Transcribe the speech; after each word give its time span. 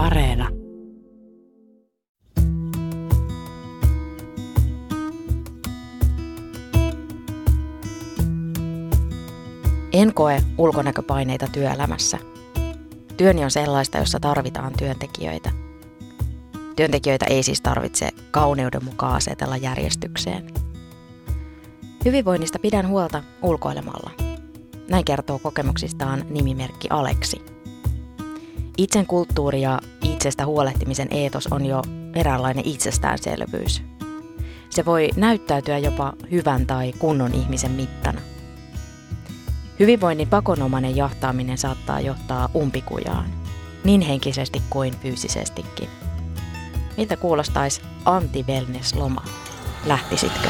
Areena. 0.00 0.48
En 9.92 10.14
koe 10.14 10.42
ulkonäköpaineita 10.58 11.46
työelämässä. 11.52 12.18
Työni 13.16 13.44
on 13.44 13.50
sellaista, 13.50 13.98
jossa 13.98 14.20
tarvitaan 14.20 14.72
työntekijöitä. 14.78 15.50
Työntekijöitä 16.76 17.26
ei 17.30 17.42
siis 17.42 17.60
tarvitse 17.60 18.08
kauneuden 18.30 18.84
mukaan 18.84 19.16
asetella 19.16 19.56
järjestykseen. 19.56 20.46
Hyvinvoinnista 22.04 22.58
pidän 22.58 22.88
huolta 22.88 23.22
ulkoilemalla. 23.42 24.10
Näin 24.88 25.04
kertoo 25.04 25.38
kokemuksistaan 25.38 26.24
nimimerkki 26.30 26.88
Aleksi. 26.90 27.59
Itsen 28.80 29.06
kulttuuri 29.06 29.62
ja 29.62 29.78
itsestä 30.02 30.46
huolehtimisen 30.46 31.08
eetos 31.10 31.46
on 31.46 31.66
jo 31.66 31.82
eräänlainen 32.14 32.64
itsestäänselvyys. 32.66 33.82
Se 34.70 34.84
voi 34.84 35.08
näyttäytyä 35.16 35.78
jopa 35.78 36.12
hyvän 36.30 36.66
tai 36.66 36.92
kunnon 36.98 37.34
ihmisen 37.34 37.70
mittana. 37.70 38.20
Hyvinvoinnin 39.80 40.28
pakonomainen 40.28 40.96
jahtaaminen 40.96 41.58
saattaa 41.58 42.00
johtaa 42.00 42.48
umpikujaan, 42.56 43.24
niin 43.84 44.00
henkisesti 44.00 44.62
kuin 44.70 44.96
fyysisestikin. 44.96 45.88
Miltä 46.96 47.16
kuulostaisi 47.16 47.82
anti-wellness-loma? 48.04 49.24
Lähtisitkö? 49.86 50.48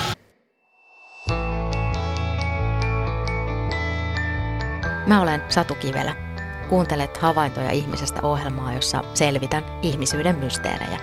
Mä 5.07 5.21
olen 5.23 5.43
Satu 5.49 5.75
Kivelä. 5.75 6.30
Kuuntelet 6.71 7.17
havaintoja 7.17 7.71
ihmisestä 7.71 8.23
ohjelmaa, 8.23 8.73
jossa 8.73 9.05
selvitän 9.15 9.65
ihmisyyden 9.83 10.39
mysteerejä. 10.39 11.01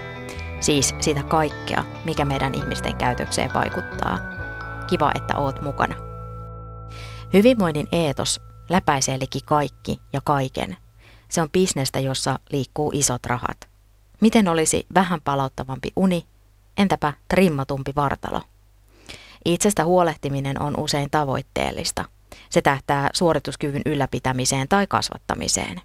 Siis 0.60 0.96
sitä 1.00 1.24
kaikkea, 1.24 1.84
mikä 2.06 2.26
meidän 2.26 2.56
ihmisten 2.56 2.96
käytökseen 2.96 3.54
vaikuttaa. 3.54 4.20
Kiva, 4.90 5.12
että 5.16 5.38
oot 5.38 5.62
mukana. 5.62 5.96
Hyvinvoinnin 7.34 7.88
eetos 7.92 8.42
läpäisee 8.70 9.20
liki 9.20 9.40
kaikki 9.46 10.02
ja 10.14 10.22
kaiken. 10.24 10.78
Se 11.30 11.42
on 11.42 11.50
bisnestä, 11.50 12.00
jossa 12.00 12.40
liikkuu 12.52 12.92
isot 12.94 13.26
rahat. 13.26 13.58
Miten 14.22 14.48
olisi 14.48 14.86
vähän 14.94 15.22
palauttavampi 15.24 15.92
uni, 15.96 16.28
entäpä 16.78 17.14
trimmatumpi 17.28 17.92
vartalo? 17.96 18.42
Itsestä 19.46 19.86
huolehtiminen 19.86 20.62
on 20.62 20.80
usein 20.80 21.10
tavoitteellista– 21.12 22.06
se 22.50 22.62
tähtää 22.62 23.10
suorituskyvyn 23.14 23.82
ylläpitämiseen 23.86 24.68
tai 24.68 24.88
kasvattamiseen. 24.88 25.82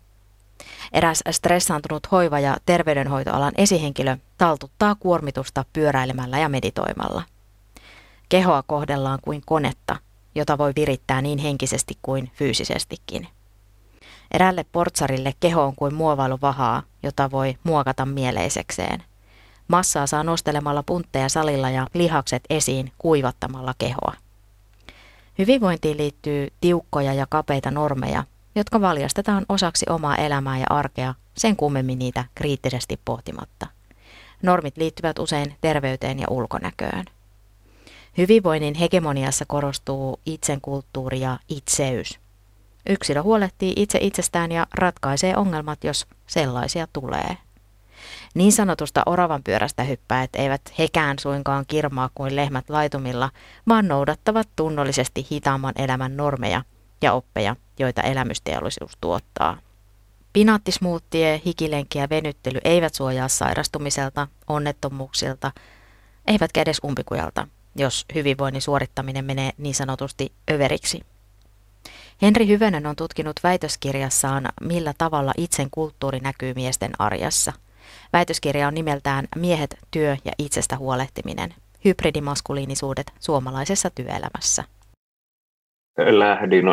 Eräs 0.93 1.23
stressaantunut 1.31 2.11
hoiva- 2.13 2.41
ja 2.41 2.57
terveydenhoitoalan 2.67 3.53
esihenkilö 3.57 4.17
taltuttaa 4.39 4.95
kuormitusta 4.95 5.65
pyöräilemällä 5.73 6.39
ja 6.39 6.49
meditoimalla. 6.49 7.23
Kehoa 8.29 8.63
kohdellaan 8.67 9.19
kuin 9.23 9.43
konetta, 9.47 9.97
jota 10.35 10.59
voi 10.59 10.73
virittää 10.77 11.23
niin 11.23 11.39
henkisesti 11.39 11.99
kuin 12.03 12.31
fyysisestikin. 12.35 13.29
Erälle 14.31 14.65
portsarille 14.73 15.35
keho 15.41 15.63
on 15.63 15.77
kuin 15.77 15.95
muovailuvahaa, 15.95 16.83
jota 17.03 17.31
voi 17.31 17.57
muokata 17.65 18.07
mieleisekseen. 18.07 19.03
Massaa 19.69 20.07
saa 20.07 20.25
nostelemalla 20.25 20.83
puntteja 20.83 21.29
salilla 21.29 21.71
ja 21.71 21.87
lihakset 21.95 22.43
esiin 22.51 22.93
kuivattamalla 22.99 23.75
kehoa. 23.79 24.15
Hyvinvointiin 25.39 25.97
liittyy 25.97 26.49
tiukkoja 26.61 27.15
ja 27.15 27.27
kapeita 27.29 27.71
normeja, 27.71 28.25
jotka 28.55 28.81
valjastetaan 28.81 29.47
osaksi 29.49 29.87
omaa 29.89 30.17
elämää 30.17 30.59
ja 30.59 30.67
arkea 30.71 31.15
sen 31.35 31.57
kummemmin 31.57 31.99
niitä 31.99 32.25
kriittisesti 32.35 33.01
pohtimatta. 33.05 33.67
Normit 34.43 34.77
liittyvät 34.77 35.19
usein 35.19 35.55
terveyteen 35.61 36.19
ja 36.19 36.27
ulkonäköön. 36.31 37.05
Hyvinvoinnin 38.19 38.75
hegemoniassa 38.75 39.45
korostuu 39.45 40.21
itsen 40.27 40.61
kulttuuri 40.61 41.21
ja 41.21 41.39
itseys. 41.49 42.19
Yksilö 42.89 43.23
huolehtii 43.23 43.73
itse 43.77 43.99
itsestään 44.03 44.53
ja 44.53 44.67
ratkaisee 44.75 45.37
ongelmat, 45.37 45.85
jos 45.85 46.07
sellaisia 46.27 46.87
tulee. 46.93 47.37
Niin 48.35 48.53
sanotusta 48.53 49.03
oravan 49.07 49.43
pyörästä 49.43 49.83
hyppäät 49.83 50.31
eivät 50.35 50.61
hekään 50.79 51.19
suinkaan 51.19 51.65
kirmaa 51.69 52.11
kuin 52.15 52.37
lehmät 52.37 52.71
laitumilla, 52.71 53.31
vaan 53.69 53.89
noudattavat 53.89 54.49
tunnollisesti 54.57 55.27
hitaamman 55.31 55.75
elämän 55.77 56.17
normeja 56.17 56.63
ja 57.03 57.13
oppeja, 57.13 57.57
joita 57.79 58.03
elämysteollisuus 58.03 58.93
tuottaa. 59.01 59.59
Pinaattismuuttie, 60.33 61.43
hikilenki 61.47 61.99
ja 61.99 62.09
venyttely 62.11 62.59
eivät 62.65 62.95
suojaa 62.95 63.29
sairastumiselta, 63.29 64.29
onnettomuuksilta, 64.47 65.53
eivätkä 66.27 66.63
edes 66.63 66.81
umpikujalta, 66.85 67.49
jos 67.77 68.07
hyvinvoinnin 68.15 68.63
suorittaminen 68.63 69.25
menee 69.25 69.51
niin 69.59 69.75
sanotusti 69.75 70.33
överiksi. 70.51 71.01
Henri 72.23 72.47
Hyvönen 72.47 72.87
on 72.87 72.97
tutkinut 72.97 73.41
väitöskirjassaan, 73.43 74.49
millä 74.61 74.95
tavalla 74.99 75.33
itsen 75.37 75.69
kulttuuri 75.71 76.21
näkyy 76.21 76.55
miesten 76.55 76.91
arjessa– 76.99 77.53
Väitöskirja 78.13 78.69
on 78.69 78.75
nimeltään 78.75 79.29
Miehet, 79.37 79.79
työ 79.91 80.17
ja 80.25 80.33
itsestä 80.39 80.77
huolehtiminen. 80.77 81.55
Hybridimaskuliinisuudet 81.85 83.13
suomalaisessa 83.21 83.91
työelämässä 83.91 84.65
lähdin 85.99 86.65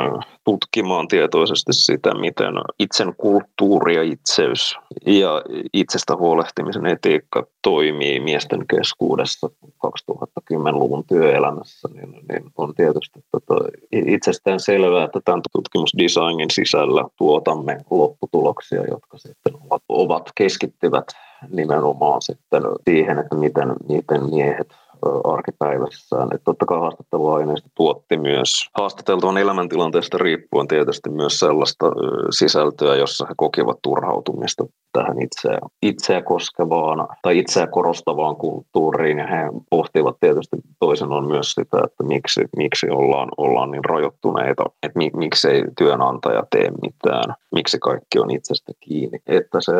tutkimaan 0.43 1.07
tietoisesti 1.07 1.73
sitä, 1.73 2.13
miten 2.15 2.53
itsen 2.79 3.13
kulttuuri 3.17 3.95
ja 3.95 4.03
itseys 4.03 4.75
ja 5.05 5.41
itsestä 5.73 6.15
huolehtimisen 6.15 6.85
etiikka 6.85 7.47
toimii 7.61 8.19
miesten 8.19 8.67
keskuudessa 8.67 9.49
2010-luvun 9.87 11.03
työelämässä, 11.07 11.89
niin, 11.93 12.11
niin 12.11 12.51
on 12.57 12.75
tietysti 12.75 13.19
tota 13.31 13.55
itsestään 13.91 14.59
selvää, 14.59 15.05
että 15.05 15.19
tämän 15.25 15.41
tutkimusdesignin 15.51 16.51
sisällä 16.51 17.03
tuotamme 17.17 17.77
lopputuloksia, 17.89 18.83
jotka 18.91 19.17
sitten 19.17 19.53
ovat, 19.55 19.83
ovat 19.89 20.29
keskittyvät 20.35 21.05
nimenomaan 21.49 22.21
sitten 22.21 22.63
siihen, 22.89 23.19
että 23.19 23.35
miten, 23.35 23.75
miten 23.87 24.29
miehet 24.29 24.73
arkipäivässään. 25.23 26.29
Että 26.33 26.45
totta 26.45 26.65
kai 26.65 26.79
haastattelua 26.79 27.35
aineisto 27.35 27.69
tuotti 27.75 28.17
myös 28.17 28.69
haastateltavan 28.77 29.37
elämäntilanteesta 29.37 30.17
riippuen 30.17 30.67
tietysti 30.67 31.09
myös 31.09 31.39
sellaista 31.39 31.91
sisältöä, 32.29 32.95
jossa 32.95 33.25
he 33.29 33.33
kokivat 33.37 33.77
turhautumista 33.81 34.65
tähän 34.93 35.21
itseä, 35.21 35.59
itseä 35.81 36.21
koskevaan 36.21 37.07
tai 37.21 37.37
itseä 37.37 37.67
korostavaan 37.67 38.35
kulttuuriin 38.35 39.17
ja 39.17 39.27
he 39.27 39.37
pohtivat 39.69 40.17
tietysti 40.19 40.57
toisenaan 40.79 41.27
myös 41.27 41.51
sitä, 41.51 41.77
että 41.83 42.03
miksi, 42.03 42.41
miksi 42.57 42.89
ollaan, 42.89 43.29
ollaan 43.37 43.71
niin 43.71 43.85
rajoittuneita, 43.85 44.63
että 44.83 44.97
mi, 44.97 45.09
miksi 45.15 45.47
ei 45.49 45.63
työnantaja 45.77 46.43
tee 46.49 46.71
mitään, 46.81 47.35
miksi 47.51 47.79
kaikki 47.79 48.19
on 48.19 48.31
itsestä 48.31 48.71
kiinni. 48.79 49.19
Että 49.27 49.61
se 49.61 49.73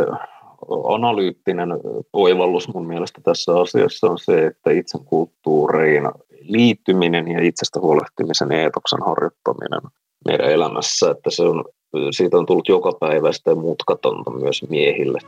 analyyttinen 0.88 1.70
oivallus 2.14 2.74
mun 2.74 2.88
mielestä 2.88 3.22
tässä 3.24 3.60
asiassa 3.60 4.08
on 4.08 4.20
se, 4.20 4.46
että 4.46 4.72
itsen 4.72 5.06
kulttuuriin 5.06 6.04
liittyminen 6.42 7.28
ja 7.28 7.44
itsestä 7.44 7.80
huolehtimisen 7.80 8.52
eetoksen 8.52 9.00
harjoittaminen 9.06 9.82
meidän 10.26 10.50
elämässä, 10.50 11.12
että 11.12 11.30
se 11.30 11.44
on, 11.44 11.66
siitä 12.12 12.38
on 12.38 12.46
tullut 12.46 12.68
joka 12.68 12.92
päivästä 13.00 13.52
ja 13.52 13.56
mutkatonta 13.56 14.32
myös 14.32 14.66
miehille. 14.70 15.20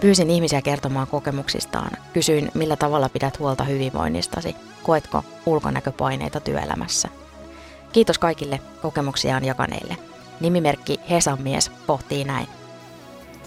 Pyysin 0.00 0.30
ihmisiä 0.30 0.62
kertomaan 0.62 1.06
kokemuksistaan. 1.06 1.90
Kysyin, 2.12 2.50
millä 2.54 2.76
tavalla 2.76 3.08
pidät 3.08 3.38
huolta 3.38 3.64
hyvinvoinnistasi. 3.64 4.56
Koetko 4.82 5.22
ulkonäköpaineita 5.46 6.40
työelämässä? 6.40 7.08
Kiitos 7.92 8.18
kaikille 8.18 8.60
kokemuksiaan 8.82 9.44
jakaneille. 9.44 9.96
Nimimerkki 10.40 11.00
Hesan 11.10 11.42
mies 11.42 11.70
pohtii 11.86 12.24
näin. 12.24 12.46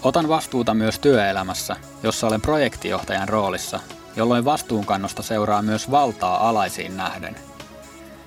Otan 0.02 0.28
vastuuta 0.28 0.74
myös 0.74 0.98
työelämässä, 0.98 1.76
jossa 2.02 2.26
olen 2.26 2.40
projektijohtajan 2.40 3.28
roolissa, 3.28 3.80
jolloin 4.16 4.44
vastuunkannosta 4.44 5.22
seuraa 5.22 5.62
myös 5.62 5.90
valtaa 5.90 6.48
alaisiin 6.48 6.96
nähden. 6.96 7.36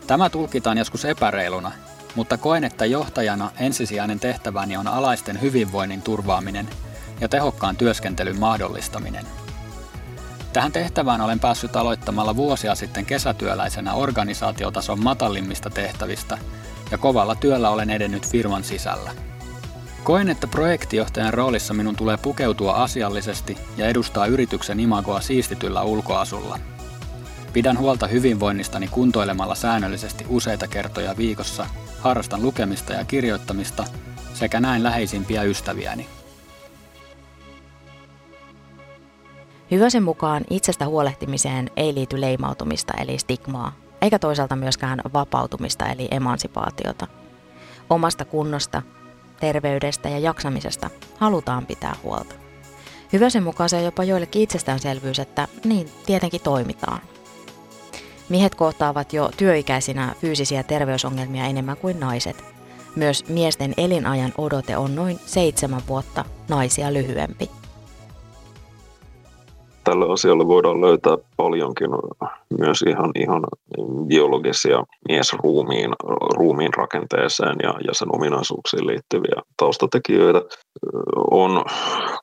Tämä 0.08 0.30
tulkitaan 0.30 0.78
joskus 0.78 1.06
epäreiluna, 1.06 1.72
mutta 2.16 2.38
koen, 2.38 2.64
että 2.64 2.86
johtajana 2.86 3.52
ensisijainen 3.60 4.20
tehtäväni 4.20 4.78
on 4.78 4.88
alaisten 4.88 5.42
hyvinvoinnin 5.42 6.02
turvaaminen 6.02 6.70
ja 7.22 7.30
tehokkaan 7.30 7.76
työskentelyn 7.76 8.40
mahdollistaminen. 8.40 9.26
Tähän 10.54 10.72
tehtävään 10.72 11.22
olen 11.22 11.40
päässyt 11.40 11.76
aloittamalla 11.76 12.36
vuosia 12.36 12.76
sitten 12.76 13.06
kesätyöläisenä 13.06 13.94
organisaatiotason 13.94 15.04
matalimmista 15.04 15.70
tehtävistä 15.70 16.38
ja 16.92 16.98
kovalla 16.98 17.36
työllä 17.36 17.70
olen 17.70 17.90
edennyt 17.90 18.28
firman 18.28 18.64
sisällä. 18.64 19.31
Koen, 20.04 20.30
että 20.30 20.48
projektijohtajan 20.48 21.34
roolissa 21.34 21.74
minun 21.74 21.96
tulee 21.96 22.18
pukeutua 22.18 22.74
asiallisesti 22.74 23.58
ja 23.78 23.88
edustaa 23.88 24.26
yrityksen 24.26 24.80
imagoa 24.80 25.22
siistityllä 25.22 25.82
ulkoasulla. 25.82 26.60
Pidän 27.54 27.78
huolta 27.78 28.08
hyvinvoinnistani 28.08 28.88
kuntoilemalla 28.88 29.56
säännöllisesti 29.56 30.26
useita 30.30 30.68
kertoja 30.68 31.18
viikossa, 31.18 31.66
harrastan 32.00 32.42
lukemista 32.42 32.94
ja 32.94 33.06
kirjoittamista 33.06 33.84
sekä 34.34 34.60
näin 34.60 34.84
läheisimpiä 34.84 35.44
ystäviäni. 35.44 36.08
Hyväsen 39.72 40.04
mukaan 40.04 40.44
itsestä 40.50 40.86
huolehtimiseen 40.86 41.70
ei 41.76 41.94
liity 41.94 42.22
leimautumista 42.22 42.94
eli 42.98 43.20
stigmaa, 43.20 43.76
eikä 44.02 44.20
toisaalta 44.20 44.56
myöskään 44.56 45.02
vapautumista 45.14 45.86
eli 45.86 46.08
emansipaatiota. 46.12 47.08
Omasta 47.90 48.26
kunnosta, 48.26 48.82
terveydestä 49.42 50.10
ja 50.10 50.20
jaksamisesta 50.20 50.90
halutaan 51.18 51.66
pitää 51.66 51.96
huolta. 52.04 52.36
Hyväsen 53.14 53.44
mukaan 53.44 53.70
se 53.70 53.76
on 53.76 53.84
jopa 53.84 54.04
joillekin 54.04 54.42
itsestäänselvyys, 54.42 55.20
että 55.20 55.48
niin 55.66 55.92
tietenkin 56.06 56.42
toimitaan. 56.42 57.02
Miehet 58.30 58.56
kohtaavat 58.56 59.14
jo 59.14 59.32
työikäisinä 59.38 60.16
fyysisiä 60.22 60.64
terveysongelmia 60.64 61.46
enemmän 61.46 61.78
kuin 61.78 62.00
naiset. 62.00 62.44
Myös 62.96 63.26
miesten 63.30 63.74
elinajan 63.78 64.34
odote 64.38 64.78
on 64.78 64.96
noin 64.96 65.20
seitsemän 65.26 65.82
vuotta, 65.88 66.26
naisia 66.50 66.94
lyhyempi 66.94 67.61
tälle 69.92 70.14
asialle 70.14 70.48
voidaan 70.48 70.82
löytää 70.82 71.18
paljonkin 71.38 71.90
myös 72.60 72.82
ihan, 72.82 73.12
ihan 73.16 73.44
biologisia 74.08 74.84
miesruumiin 75.08 75.92
ruumiin 76.38 76.74
rakenteeseen 76.74 77.56
ja, 77.64 77.74
ja 77.88 77.94
sen 77.94 78.16
ominaisuuksiin 78.16 78.88
liittyviä 78.88 79.42
taustatekijöitä. 79.58 80.42
On 81.32 81.64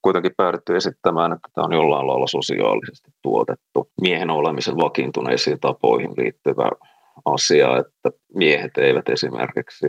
kuitenkin 0.02 0.32
päädytty 0.36 0.76
esittämään, 0.76 1.32
että 1.32 1.48
tämä 1.54 1.64
on 1.64 1.72
jollain 1.72 2.06
lailla 2.06 2.26
sosiaalisesti 2.26 3.10
tuotettu 3.22 3.90
miehen 4.00 4.30
olemisen 4.30 4.76
vakiintuneisiin 4.76 5.60
tapoihin 5.60 6.10
liittyvä 6.16 6.70
asia, 7.24 7.78
että 7.78 8.18
miehet 8.34 8.78
eivät 8.78 9.08
esimerkiksi 9.08 9.86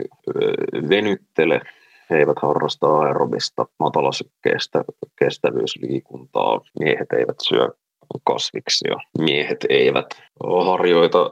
venyttele 0.88 1.60
he 2.10 2.16
eivät 2.18 2.38
harrasta 2.42 2.98
aerobista 2.98 3.66
matalasykkeestä 3.78 4.84
kestävyysliikuntaa. 5.18 6.60
Miehet 6.80 7.12
eivät 7.12 7.36
syö 7.48 7.68
kasviksia. 8.24 8.96
Miehet 9.18 9.66
eivät 9.68 10.06
harjoita 10.64 11.30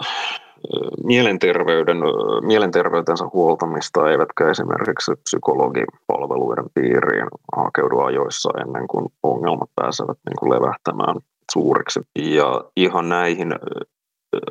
mielenterveyden, 1.05 1.97
mielenterveytensä 2.43 3.25
huoltamista, 3.33 4.11
eivätkä 4.11 4.51
esimerkiksi 4.51 5.13
psykologipalveluiden 5.23 6.65
piiriin 6.75 7.29
hakeudu 7.57 7.99
ajoissa 7.99 8.51
ennen 8.61 8.89
kuin 8.89 9.07
ongelmat 9.23 9.71
pääsevät 9.75 10.19
niin 10.29 10.37
kuin 10.39 10.51
levähtämään 10.51 11.17
suuriksi. 11.53 12.01
Ja 12.19 12.65
ihan 12.77 13.09
näihin 13.09 13.49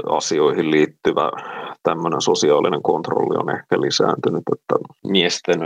asioihin 0.10 0.72
liittyvä 0.72 1.32
tämmöinen 1.84 2.22
sosiaalinen 2.22 2.82
kontrolli 2.82 3.38
on 3.38 3.56
ehkä 3.56 3.82
lisääntynyt, 3.82 4.44
että 4.54 4.76
miesten 5.08 5.60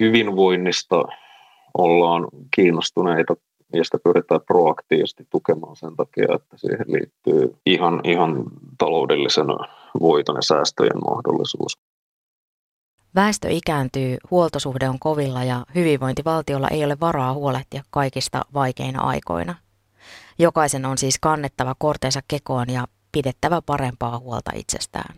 hyvinvoinnista 0.00 1.02
ollaan 1.78 2.28
kiinnostuneita 2.56 3.34
miestä 3.72 3.98
pyritään 4.04 4.40
proaktiivisesti 4.46 5.26
tukemaan 5.30 5.76
sen 5.76 5.96
takia, 5.96 6.34
että 6.34 6.56
siihen 6.56 6.86
liittyy 6.86 7.56
ihan, 7.66 8.00
ihan 8.04 8.44
taloudellisen 8.78 9.46
voiton 10.00 10.36
ja 10.36 10.42
säästöjen 10.42 10.98
mahdollisuus. 11.10 11.78
Väestö 13.14 13.48
ikääntyy, 13.50 14.16
huoltosuhde 14.30 14.88
on 14.88 14.98
kovilla 14.98 15.44
ja 15.44 15.64
hyvinvointivaltiolla 15.74 16.68
ei 16.68 16.84
ole 16.84 16.96
varaa 17.00 17.34
huolehtia 17.34 17.82
kaikista 17.90 18.44
vaikeina 18.54 19.02
aikoina. 19.02 19.54
Jokaisen 20.38 20.86
on 20.86 20.98
siis 20.98 21.18
kannettava 21.18 21.74
kortensa 21.78 22.20
kekoon 22.28 22.70
ja 22.70 22.84
pidettävä 23.12 23.62
parempaa 23.62 24.18
huolta 24.18 24.50
itsestään. 24.54 25.14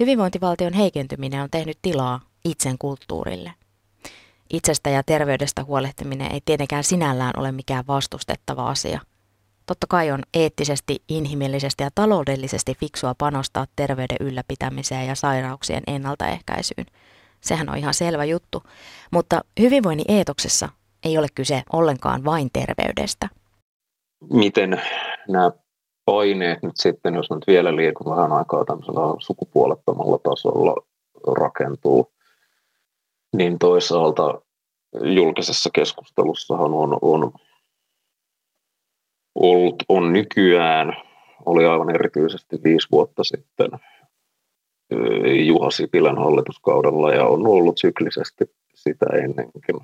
Hyvinvointivaltion 0.00 0.72
heikentyminen 0.72 1.42
on 1.42 1.50
tehnyt 1.50 1.78
tilaa 1.82 2.20
itsen 2.44 2.78
kulttuurille. 2.78 3.54
Itsestä 4.50 4.90
ja 4.90 5.02
terveydestä 5.02 5.64
huolehtiminen 5.64 6.32
ei 6.32 6.40
tietenkään 6.44 6.84
sinällään 6.84 7.32
ole 7.36 7.52
mikään 7.52 7.86
vastustettava 7.86 8.68
asia. 8.68 9.00
Totta 9.66 9.86
kai 9.86 10.10
on 10.10 10.22
eettisesti, 10.34 11.02
inhimillisesti 11.08 11.82
ja 11.82 11.90
taloudellisesti 11.94 12.74
fiksua 12.74 13.14
panostaa 13.18 13.66
terveyden 13.76 14.16
ylläpitämiseen 14.20 15.06
ja 15.06 15.14
sairauksien 15.14 15.82
ennaltaehkäisyyn. 15.86 16.86
Sehän 17.40 17.68
on 17.68 17.76
ihan 17.76 17.94
selvä 17.94 18.24
juttu, 18.24 18.62
mutta 19.10 19.40
hyvinvoinnin 19.60 20.06
eetoksessa 20.08 20.68
ei 21.04 21.18
ole 21.18 21.26
kyse 21.34 21.62
ollenkaan 21.72 22.24
vain 22.24 22.50
terveydestä. 22.52 23.28
Miten 24.30 24.82
nämä 25.28 25.50
paineet 26.04 26.62
nyt 26.62 26.76
sitten, 26.76 27.14
jos 27.14 27.30
nyt 27.30 27.46
vielä 27.46 27.76
liikun 27.76 28.16
vähän 28.16 28.32
aikaa 28.32 28.64
tämmöisellä 28.64 29.00
sukupuolettomalla 29.18 30.18
tasolla 30.18 30.74
rakentuu, 31.26 32.12
niin 33.36 33.58
toisaalta 33.58 34.40
julkisessa 35.02 35.70
keskustelussahan 35.72 36.74
on, 36.74 36.98
on 37.02 37.32
ollut, 39.34 39.82
on 39.88 40.12
nykyään, 40.12 40.96
oli 41.46 41.64
aivan 41.64 41.94
erityisesti 41.94 42.56
viisi 42.64 42.88
vuotta 42.92 43.24
sitten 43.24 43.70
Juha 45.46 45.70
Sipilän 45.70 46.18
hallituskaudella 46.18 47.14
ja 47.14 47.24
on 47.24 47.46
ollut 47.46 47.78
syklisesti 47.78 48.44
sitä 48.74 49.06
ennenkin 49.14 49.76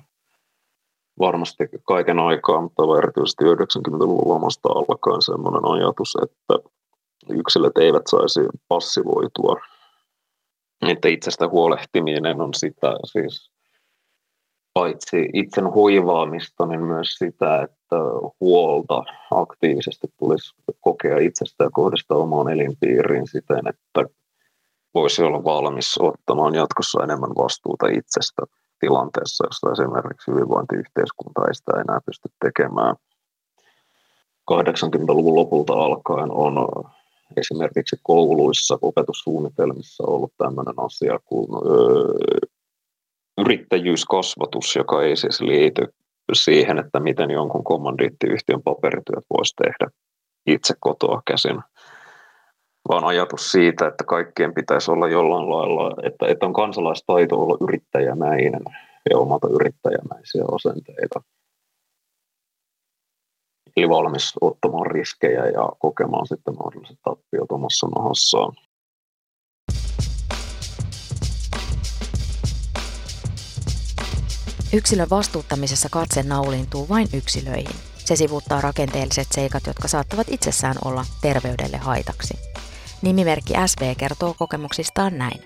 varmasti 1.19 1.69
kaiken 1.87 2.19
aikaa, 2.19 2.61
mutta 2.61 2.83
erityisesti 2.97 3.43
90-luvun 3.43 4.33
lamasta 4.33 4.69
alkaen 4.69 5.21
sellainen 5.21 5.71
ajatus, 5.71 6.17
että 6.23 6.69
yksilöt 7.29 7.77
eivät 7.77 8.03
saisi 8.09 8.39
passivoitua. 8.67 9.55
Että 10.87 11.07
itsestä 11.07 11.47
huolehtiminen 11.47 12.41
on 12.41 12.53
sitä 12.53 12.93
siis 13.05 13.51
paitsi 14.73 15.29
itsen 15.33 15.73
hoivaamista, 15.73 16.65
niin 16.65 16.83
myös 16.83 17.15
sitä, 17.15 17.61
että 17.61 17.95
huolta 18.39 19.03
aktiivisesti 19.31 20.07
tulisi 20.19 20.55
kokea 20.79 21.17
itsestä 21.17 21.63
ja 21.63 21.69
kohdistaa 21.73 22.17
omaan 22.17 22.49
elinpiiriin 22.49 23.27
siten, 23.27 23.67
että 23.67 24.15
voisi 24.93 25.23
olla 25.23 25.43
valmis 25.43 25.97
ottamaan 25.99 26.55
jatkossa 26.55 27.03
enemmän 27.03 27.29
vastuuta 27.37 27.87
itsestä 27.87 28.41
tilanteessa, 28.81 29.47
jossa 29.47 29.71
esimerkiksi 29.71 30.31
hyvinvointiyhteiskunta 30.31 31.41
ei 31.47 31.55
sitä 31.55 31.71
enää 31.71 31.99
pysty 32.05 32.29
tekemään. 32.45 32.95
80-luvun 34.51 35.35
lopulta 35.35 35.73
alkaen 35.73 36.31
on 36.31 36.67
esimerkiksi 37.37 37.95
kouluissa, 38.03 38.77
opetussuunnitelmissa 38.81 40.03
ollut 40.07 40.33
tämmöinen 40.37 40.73
asia 40.77 41.19
kuin 41.25 41.47
yrittäjyyskasvatus, 43.37 44.75
joka 44.75 45.03
ei 45.03 45.15
siis 45.15 45.41
liity 45.41 45.93
siihen, 46.33 46.77
että 46.79 46.99
miten 46.99 47.31
jonkun 47.31 47.63
kommandiittiyhtiön 47.63 48.61
paperityöt 48.63 49.25
voisi 49.29 49.55
tehdä 49.55 49.91
itse 50.47 50.73
kotoa 50.79 51.21
käsin, 51.27 51.59
vaan 52.89 53.03
ajatus 53.03 53.51
siitä, 53.51 53.87
että 53.87 54.03
kaikkien 54.03 54.53
pitäisi 54.53 54.91
olla 54.91 55.07
jollain 55.07 55.49
lailla, 55.49 55.95
että, 56.03 56.27
että 56.27 56.45
on 56.45 56.53
kansalaistaito 56.53 57.35
olla 57.35 57.57
yrittäjämäinen 57.61 58.63
ja 59.09 59.17
omata 59.17 59.47
yrittäjämäisiä 59.47 60.43
asenteita. 60.55 61.21
Eli 63.77 63.89
valmis 63.89 64.33
ottamaan 64.41 64.91
riskejä 64.91 65.45
ja 65.45 65.69
kokemaan 65.79 66.27
sitten 66.27 66.55
mahdolliset 66.57 66.97
tappiot 67.03 67.51
omassa 67.51 67.87
nahassaan. 67.87 68.53
Yksilön 74.73 75.09
vastuuttamisessa 75.09 75.89
katse 75.91 76.23
naulintuu 76.23 76.89
vain 76.89 77.07
yksilöihin. 77.13 77.75
Se 77.97 78.15
sivuuttaa 78.15 78.61
rakenteelliset 78.61 79.27
seikat, 79.31 79.63
jotka 79.67 79.87
saattavat 79.87 80.27
itsessään 80.29 80.75
olla 80.85 81.05
terveydelle 81.21 81.77
haitaksi. 81.77 82.50
Nimimerkki 83.01 83.53
SV 83.67 83.95
kertoo 83.95 84.33
kokemuksistaan 84.33 85.17
näin. 85.17 85.41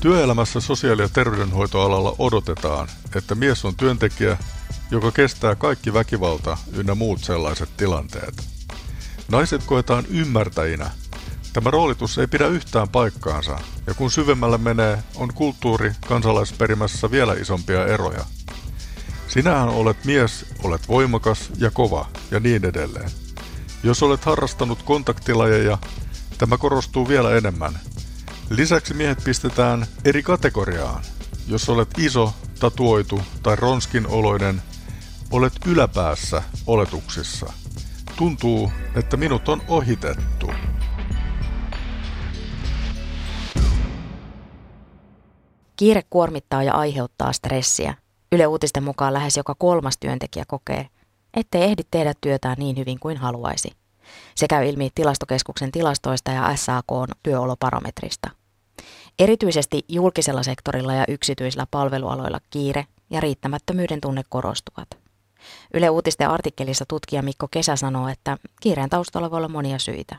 Työelämässä 0.00 0.60
sosiaali- 0.60 1.02
ja 1.02 1.08
terveydenhoitoalalla 1.08 2.14
odotetaan, 2.18 2.88
että 3.16 3.34
mies 3.34 3.64
on 3.64 3.76
työntekijä, 3.76 4.36
joka 4.90 5.10
kestää 5.10 5.54
kaikki 5.54 5.92
väkivalta 5.92 6.56
ynnä 6.72 6.94
muut 6.94 7.20
sellaiset 7.20 7.68
tilanteet. 7.76 8.34
Naiset 9.28 9.62
koetaan 9.66 10.04
ymmärtäjinä. 10.06 10.90
Tämä 11.52 11.70
roolitus 11.70 12.18
ei 12.18 12.26
pidä 12.26 12.46
yhtään 12.46 12.88
paikkaansa, 12.88 13.58
ja 13.86 13.94
kun 13.94 14.10
syvemmälle 14.10 14.58
menee, 14.58 14.98
on 15.16 15.34
kulttuuri 15.34 15.92
kansalaisperimässä 16.08 17.10
vielä 17.10 17.32
isompia 17.32 17.86
eroja. 17.86 18.24
Sinähän 19.28 19.68
olet 19.68 20.04
mies, 20.04 20.46
olet 20.62 20.88
voimakas 20.88 21.50
ja 21.58 21.70
kova, 21.70 22.06
ja 22.30 22.40
niin 22.40 22.64
edelleen. 22.64 23.10
Jos 23.82 24.02
olet 24.02 24.24
harrastanut 24.24 24.82
kontaktilajeja, 24.82 25.78
tämä 26.38 26.58
korostuu 26.58 27.08
vielä 27.08 27.36
enemmän. 27.36 27.78
Lisäksi 28.50 28.94
miehet 28.94 29.24
pistetään 29.24 29.86
eri 30.04 30.22
kategoriaan. 30.22 31.02
Jos 31.46 31.68
olet 31.68 31.88
iso, 31.98 32.34
tatuoitu 32.60 33.20
tai 33.42 33.56
ronskin 33.56 34.06
oloinen, 34.06 34.62
olet 35.30 35.52
yläpäässä 35.66 36.42
oletuksissa. 36.66 37.52
Tuntuu, 38.16 38.72
että 38.94 39.16
minut 39.16 39.48
on 39.48 39.62
ohitettu. 39.68 40.50
Kiire 45.76 46.02
kuormittaa 46.10 46.62
ja 46.62 46.74
aiheuttaa 46.74 47.32
stressiä. 47.32 47.94
Yle 48.32 48.46
Uutisten 48.46 48.82
mukaan 48.82 49.12
lähes 49.14 49.36
joka 49.36 49.54
kolmas 49.54 49.98
työntekijä 49.98 50.44
kokee, 50.48 50.88
ettei 51.34 51.62
ehdi 51.62 51.82
tehdä 51.90 52.12
työtään 52.20 52.56
niin 52.58 52.76
hyvin 52.76 52.98
kuin 53.00 53.16
haluaisi. 53.16 53.70
Se 54.34 54.48
käy 54.48 54.68
ilmi 54.68 54.90
tilastokeskuksen 54.94 55.72
tilastoista 55.72 56.30
ja 56.30 56.56
SAKn 56.56 57.12
työoloparometrista. 57.22 58.30
Erityisesti 59.18 59.84
julkisella 59.88 60.42
sektorilla 60.42 60.94
ja 60.94 61.04
yksityisillä 61.08 61.66
palvelualoilla 61.70 62.40
kiire 62.50 62.86
ja 63.10 63.20
riittämättömyyden 63.20 64.00
tunne 64.00 64.22
korostuvat. 64.28 64.88
Yle 65.74 65.90
Uutisten 65.90 66.30
artikkelissa 66.30 66.84
tutkija 66.88 67.22
Mikko 67.22 67.48
Kesä 67.50 67.76
sanoo, 67.76 68.08
että 68.08 68.38
kiireen 68.60 68.90
taustalla 68.90 69.30
voi 69.30 69.36
olla 69.36 69.48
monia 69.48 69.78
syitä. 69.78 70.16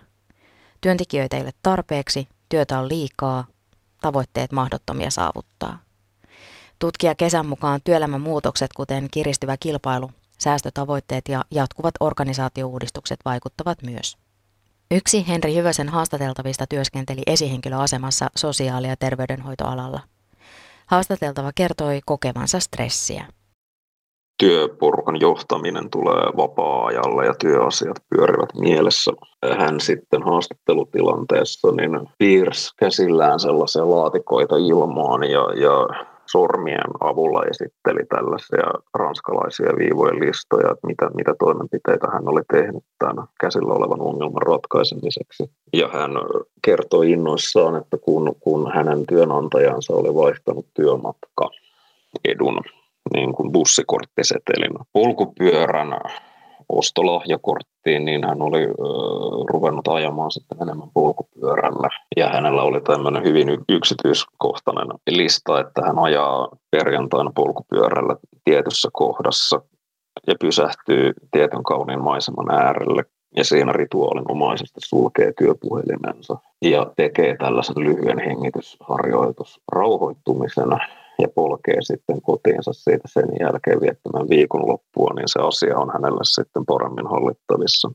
Työntekijöitä 0.82 1.38
ei 1.38 1.44
ole 1.44 1.52
tarpeeksi, 1.64 2.28
työtä 2.50 2.80
on 2.80 2.90
liikaa, 2.90 3.46
tavoitteet 4.02 4.52
mahdottomia 4.52 5.10
saavuttaa. 5.10 5.80
Tutkija 6.80 7.16
Kesän 7.16 7.46
mukaan 7.46 7.82
työelämän 7.84 8.22
muutokset, 8.22 8.74
kuten 8.74 9.08
kiristyvä 9.12 9.58
kilpailu, 9.58 10.12
säästötavoitteet 10.42 11.28
ja 11.30 11.42
jatkuvat 11.52 11.94
organisaatiouudistukset 12.00 13.20
vaikuttavat 13.26 13.78
myös. 13.84 14.18
Yksi 14.92 15.28
Henri 15.28 15.56
Hyvösen 15.56 15.90
haastateltavista 15.90 16.68
työskenteli 16.68 17.22
esihenkilöasemassa 17.28 18.28
sosiaali- 18.36 18.88
ja 18.88 18.96
terveydenhoitoalalla. 18.96 20.00
Haastateltava 20.86 21.52
kertoi 21.56 22.00
kokevansa 22.06 22.60
stressiä. 22.60 23.26
Työporukan 24.38 25.20
johtaminen 25.20 25.90
tulee 25.90 26.26
vapaa-ajalla 26.38 27.24
ja 27.24 27.34
työasiat 27.34 27.98
pyörivät 28.10 28.50
mielessä. 28.60 29.12
Hän 29.58 29.80
sitten 29.80 30.24
haastattelutilanteessa 30.24 31.72
niin 31.72 32.10
piirsi 32.18 32.76
käsillään 32.78 33.40
sellaisia 33.40 33.90
laatikoita 33.90 34.58
ilmaan 34.58 35.24
ja, 35.24 35.54
ja 35.56 36.06
sormien 36.32 36.92
avulla 37.00 37.46
esitteli 37.46 38.06
tällaisia 38.06 38.68
ranskalaisia 38.94 39.72
viivojen 39.78 40.20
listoja, 40.20 40.72
että 40.72 40.88
mitä, 40.88 41.10
mitä 41.16 41.36
toimenpiteitä 41.40 42.08
hän 42.14 42.30
oli 42.30 42.42
tehnyt 42.54 42.84
tämän 43.00 43.28
käsillä 43.40 43.74
olevan 43.74 44.02
ongelman 44.02 44.42
ratkaisemiseksi. 44.42 45.44
Ja 45.74 45.88
hän 45.88 46.12
kertoi 46.66 47.12
innoissaan, 47.12 47.76
että 47.76 47.98
kun, 47.98 48.36
kun 48.40 48.72
hänen 48.74 49.06
työnantajansa 49.06 49.94
oli 49.94 50.16
vaihtanut 50.16 50.66
työmatka 50.74 51.50
edun 52.26 52.60
niin 53.14 53.34
kuin 53.34 53.52
bussikorttisetelin 53.52 54.74
polkupyörän 54.94 55.94
ostolahjakorttiin, 56.70 58.06
niin 58.06 58.24
hän 58.28 58.42
oli 58.42 58.64
ö, 58.64 58.74
ruvennut 59.50 59.88
ajamaan 59.88 60.32
sitten 60.32 60.58
enemmän 60.62 60.90
polkupyörällä. 60.94 61.90
Ja 62.18 62.30
hänellä 62.30 62.64
oli 62.64 62.82
tämmöinen 62.82 63.24
hyvin 63.24 63.48
yksityiskohtainen 63.70 64.88
lista, 65.10 65.60
että 65.60 65.82
hän 65.82 66.00
ajaa 66.00 66.50
perjantaina 66.72 67.32
polkupyörällä 67.36 68.16
tietyssä 68.44 68.90
kohdassa 68.94 69.62
ja 70.28 70.36
pysähtyy 70.40 71.14
tietyn 71.32 71.64
kauniin 71.64 72.04
maiseman 72.04 72.52
äärelle 72.52 73.04
ja 73.36 73.44
siinä 73.44 73.72
rituaalinomaisesti 73.72 74.80
sulkee 74.86 75.34
työpuhelimensa 75.38 76.38
ja 76.62 76.92
tekee 76.96 77.36
tällaisen 77.38 77.84
lyhyen 77.84 78.20
hengitysharjoitus 78.20 79.62
rauhoittumisena 79.72 80.80
ja 81.20 81.28
polkee 81.36 81.82
sitten 81.82 82.22
kotiinsa 82.22 82.74
siitä 82.74 83.08
sen 83.08 83.30
jälkeen 83.40 83.82
viettämään 83.82 84.30
viikonloppua, 84.30 85.14
niin 85.16 85.28
se 85.28 85.40
asia 85.40 85.78
on 85.78 85.94
hänelle 85.94 86.22
sitten 86.24 86.66
paremmin 86.66 87.08
hallittavissa. 87.08 87.92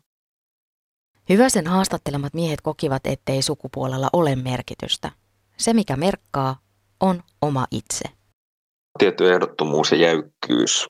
Hyväsen 1.28 1.66
haastattelemat 1.66 2.34
miehet 2.34 2.60
kokivat, 2.60 3.06
ettei 3.06 3.42
sukupuolella 3.42 4.08
ole 4.12 4.36
merkitystä. 4.36 5.10
Se, 5.56 5.72
mikä 5.72 5.96
merkkaa, 5.96 6.56
on 7.00 7.22
oma 7.42 7.66
itse. 7.70 8.04
Tietty 8.98 9.32
ehdottomuus 9.32 9.92
ja 9.92 9.98
jäykkyys 9.98 10.86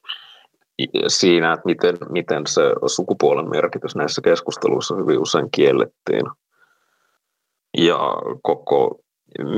siinä, 1.08 1.52
että 1.52 1.64
miten, 1.64 1.96
miten 2.08 2.46
se 2.46 2.62
sukupuolen 2.86 3.50
merkitys 3.50 3.96
näissä 3.96 4.22
keskusteluissa 4.22 4.96
hyvin 4.96 5.18
usein 5.18 5.50
kiellettiin. 5.50 6.24
Ja 7.78 7.98
koko 8.42 9.03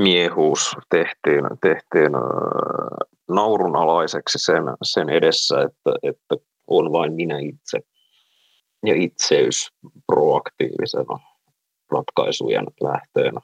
miehuus 0.03 0.75
tehtiin, 0.89 1.43
tehtiin 1.61 2.11
naurunalaiseksi 3.29 4.39
sen, 4.39 4.63
sen 4.83 5.09
edessä, 5.09 5.61
että, 5.61 5.91
että 6.03 6.35
on 6.67 6.91
vain 6.91 7.13
minä 7.13 7.39
itse 7.39 7.77
ja 8.85 8.93
itseys 8.95 9.71
proaktiivisena 10.05 11.19
ratkaisujen 11.91 12.65
lähteenä. 12.81 13.41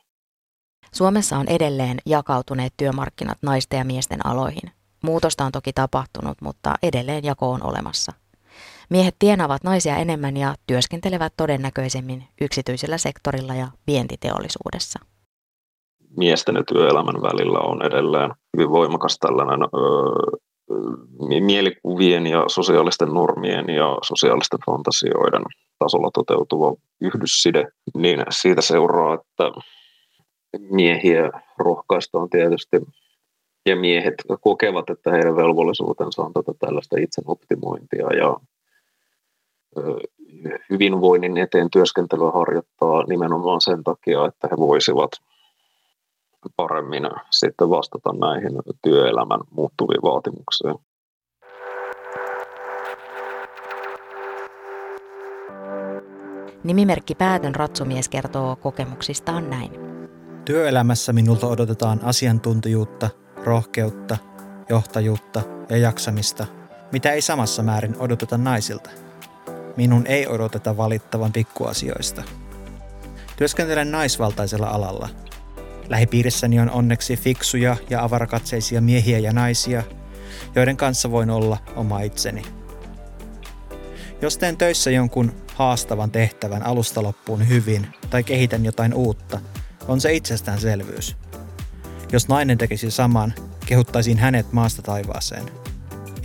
Suomessa 0.92 1.38
on 1.38 1.48
edelleen 1.48 1.98
jakautuneet 2.06 2.74
työmarkkinat 2.78 3.38
naisten 3.42 3.78
ja 3.78 3.86
miesten 3.86 4.26
aloihin. 4.26 4.72
Muutosta 5.04 5.46
on 5.46 5.52
toki 5.52 5.74
tapahtunut, 5.74 6.42
mutta 6.42 6.76
edelleen 6.84 7.24
jako 7.24 7.52
on 7.52 7.64
olemassa. 7.64 8.14
Miehet 8.90 9.16
tienaavat 9.20 9.64
naisia 9.64 9.98
enemmän 9.98 10.38
ja 10.38 10.56
työskentelevät 10.68 11.34
todennäköisemmin 11.38 12.24
yksityisellä 12.42 12.98
sektorilla 12.98 13.56
ja 13.56 13.68
vientiteollisuudessa 13.88 15.00
miesten 16.18 16.56
ja 16.56 16.64
työelämän 16.64 17.22
välillä 17.22 17.60
on 17.60 17.86
edelleen 17.86 18.32
hyvin 18.58 18.70
voimakas 18.70 19.18
tällainen 19.20 19.60
öö, 19.62 20.38
mielikuvien 21.42 22.28
ja 22.28 22.44
sosiaalisten 22.48 23.14
normien 23.14 23.70
ja 23.70 23.98
sosiaalisten 24.04 24.60
fantasioiden 24.66 25.44
tasolla 25.80 26.10
toteutuva 26.14 26.76
yhdysside, 27.02 27.68
niin 27.96 28.26
siitä 28.30 28.62
seuraa, 28.62 29.14
että 29.14 29.52
miehiä 30.70 31.30
rohkaistaan 31.58 32.30
tietysti 32.30 32.78
ja 33.66 33.76
miehet 33.76 34.16
kokevat, 34.42 34.90
että 34.90 35.12
heidän 35.12 35.36
velvollisuutensa 35.36 36.22
on 36.22 36.34
tätä 36.34 36.52
tällaista 36.60 36.96
itsen 37.00 37.24
optimointia 37.28 38.08
ja 38.14 38.38
hyvinvoinnin 40.70 41.38
eteen 41.38 41.70
työskentelyä 41.72 42.32
harjoittaa 42.32 43.04
nimenomaan 43.04 43.62
sen 43.62 43.84
takia, 43.84 44.26
että 44.26 44.48
he 44.52 44.58
voisivat 44.58 45.12
paremmin 46.56 47.04
sitten 47.32 47.70
vastata 47.70 48.14
näihin 48.14 48.52
työelämän 48.82 49.40
muuttuviin 49.52 50.02
vaatimuksiin. 50.02 50.76
Nimimerkki 56.64 57.16
Päätön 57.16 57.56
ratsumies 57.56 58.10
kertoo 58.10 58.56
kokemuksistaan 58.56 59.50
näin. 59.50 59.72
Työelämässä 60.46 61.14
minulta 61.14 61.48
odotetaan 61.48 62.00
asiantuntijuutta, 62.04 63.10
rohkeutta, 63.44 64.18
johtajuutta 64.70 65.42
ja 65.70 65.78
jaksamista, 65.78 66.46
mitä 66.92 67.12
ei 67.12 67.22
samassa 67.22 67.64
määrin 67.64 67.96
odoteta 68.00 68.38
naisilta. 68.38 68.90
Minun 69.78 70.08
ei 70.08 70.28
odoteta 70.28 70.78
valittavan 70.78 71.32
pikkuasioista. 71.32 72.24
Työskentelen 73.38 73.92
naisvaltaisella 73.92 74.68
alalla– 74.68 75.10
Lähipiirissäni 75.90 76.60
on 76.60 76.70
onneksi 76.70 77.18
fiksuja 77.18 77.78
ja 77.90 78.04
avarakatseisia 78.04 78.82
miehiä 78.82 79.20
ja 79.20 79.34
naisia, 79.34 79.84
joiden 80.56 80.78
kanssa 80.78 81.12
voin 81.12 81.30
olla 81.30 81.58
oma 81.76 82.02
itseni. 82.02 82.42
Jos 84.22 84.38
teen 84.38 84.58
töissä 84.58 84.92
jonkun 84.92 85.32
haastavan 85.56 86.12
tehtävän 86.12 86.66
alusta 86.66 87.04
loppuun 87.04 87.48
hyvin 87.48 87.88
tai 88.10 88.24
kehitän 88.24 88.66
jotain 88.66 88.94
uutta, 88.94 89.40
on 89.88 90.02
se 90.02 90.14
itsestäänselvyys. 90.14 91.16
Jos 92.12 92.28
nainen 92.28 92.58
tekisi 92.58 92.92
saman, 92.92 93.34
kehuttaisiin 93.66 94.18
hänet 94.18 94.54
maasta 94.54 94.82
taivaaseen. 94.82 95.44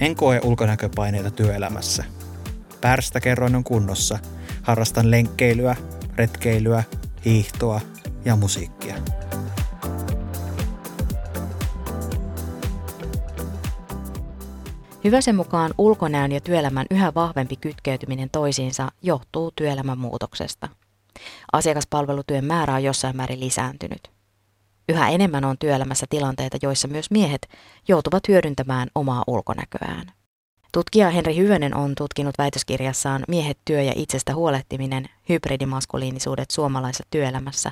En 0.00 0.14
koe 0.14 0.40
ulkonäköpaineita 0.44 1.30
työelämässä. 1.30 2.04
kerroin 3.22 3.56
on 3.56 3.64
kunnossa. 3.64 4.18
Harrastan 4.62 5.10
lenkkeilyä, 5.10 5.76
retkeilyä, 6.16 6.84
hiihtoa 7.24 7.80
ja 8.24 8.36
musiikkia. 8.36 8.94
Hyväsen 15.04 15.36
mukaan 15.36 15.74
ulkonäön 15.78 16.32
ja 16.32 16.40
työelämän 16.40 16.86
yhä 16.90 17.12
vahvempi 17.14 17.56
kytkeytyminen 17.56 18.30
toisiinsa 18.30 18.88
johtuu 19.02 19.50
työelämän 19.56 19.98
muutoksesta. 19.98 20.68
Asiakaspalvelutyön 21.52 22.44
määrä 22.44 22.74
on 22.74 22.84
jossain 22.84 23.16
määrin 23.16 23.40
lisääntynyt. 23.40 24.10
Yhä 24.88 25.08
enemmän 25.08 25.44
on 25.44 25.58
työelämässä 25.58 26.06
tilanteita, 26.10 26.56
joissa 26.62 26.88
myös 26.88 27.10
miehet 27.10 27.48
joutuvat 27.88 28.28
hyödyntämään 28.28 28.88
omaa 28.94 29.24
ulkonäköään. 29.26 30.12
Tutkija 30.72 31.10
Henri 31.10 31.36
Hyvönen 31.36 31.76
on 31.76 31.94
tutkinut 31.94 32.34
väitöskirjassaan 32.38 33.24
Miehet, 33.28 33.58
työ 33.64 33.82
ja 33.82 33.92
itsestä 33.96 34.34
huolehtiminen, 34.34 35.08
hybridimaskuliinisuudet 35.28 36.50
suomalaisessa 36.50 37.04
työelämässä, 37.10 37.70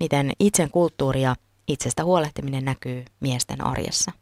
miten 0.00 0.32
itsen 0.40 0.70
kulttuuri 0.70 1.22
ja 1.22 1.36
itsestä 1.68 2.04
huolehtiminen 2.04 2.64
näkyy 2.64 3.04
miesten 3.20 3.66
arjessa 3.66 4.12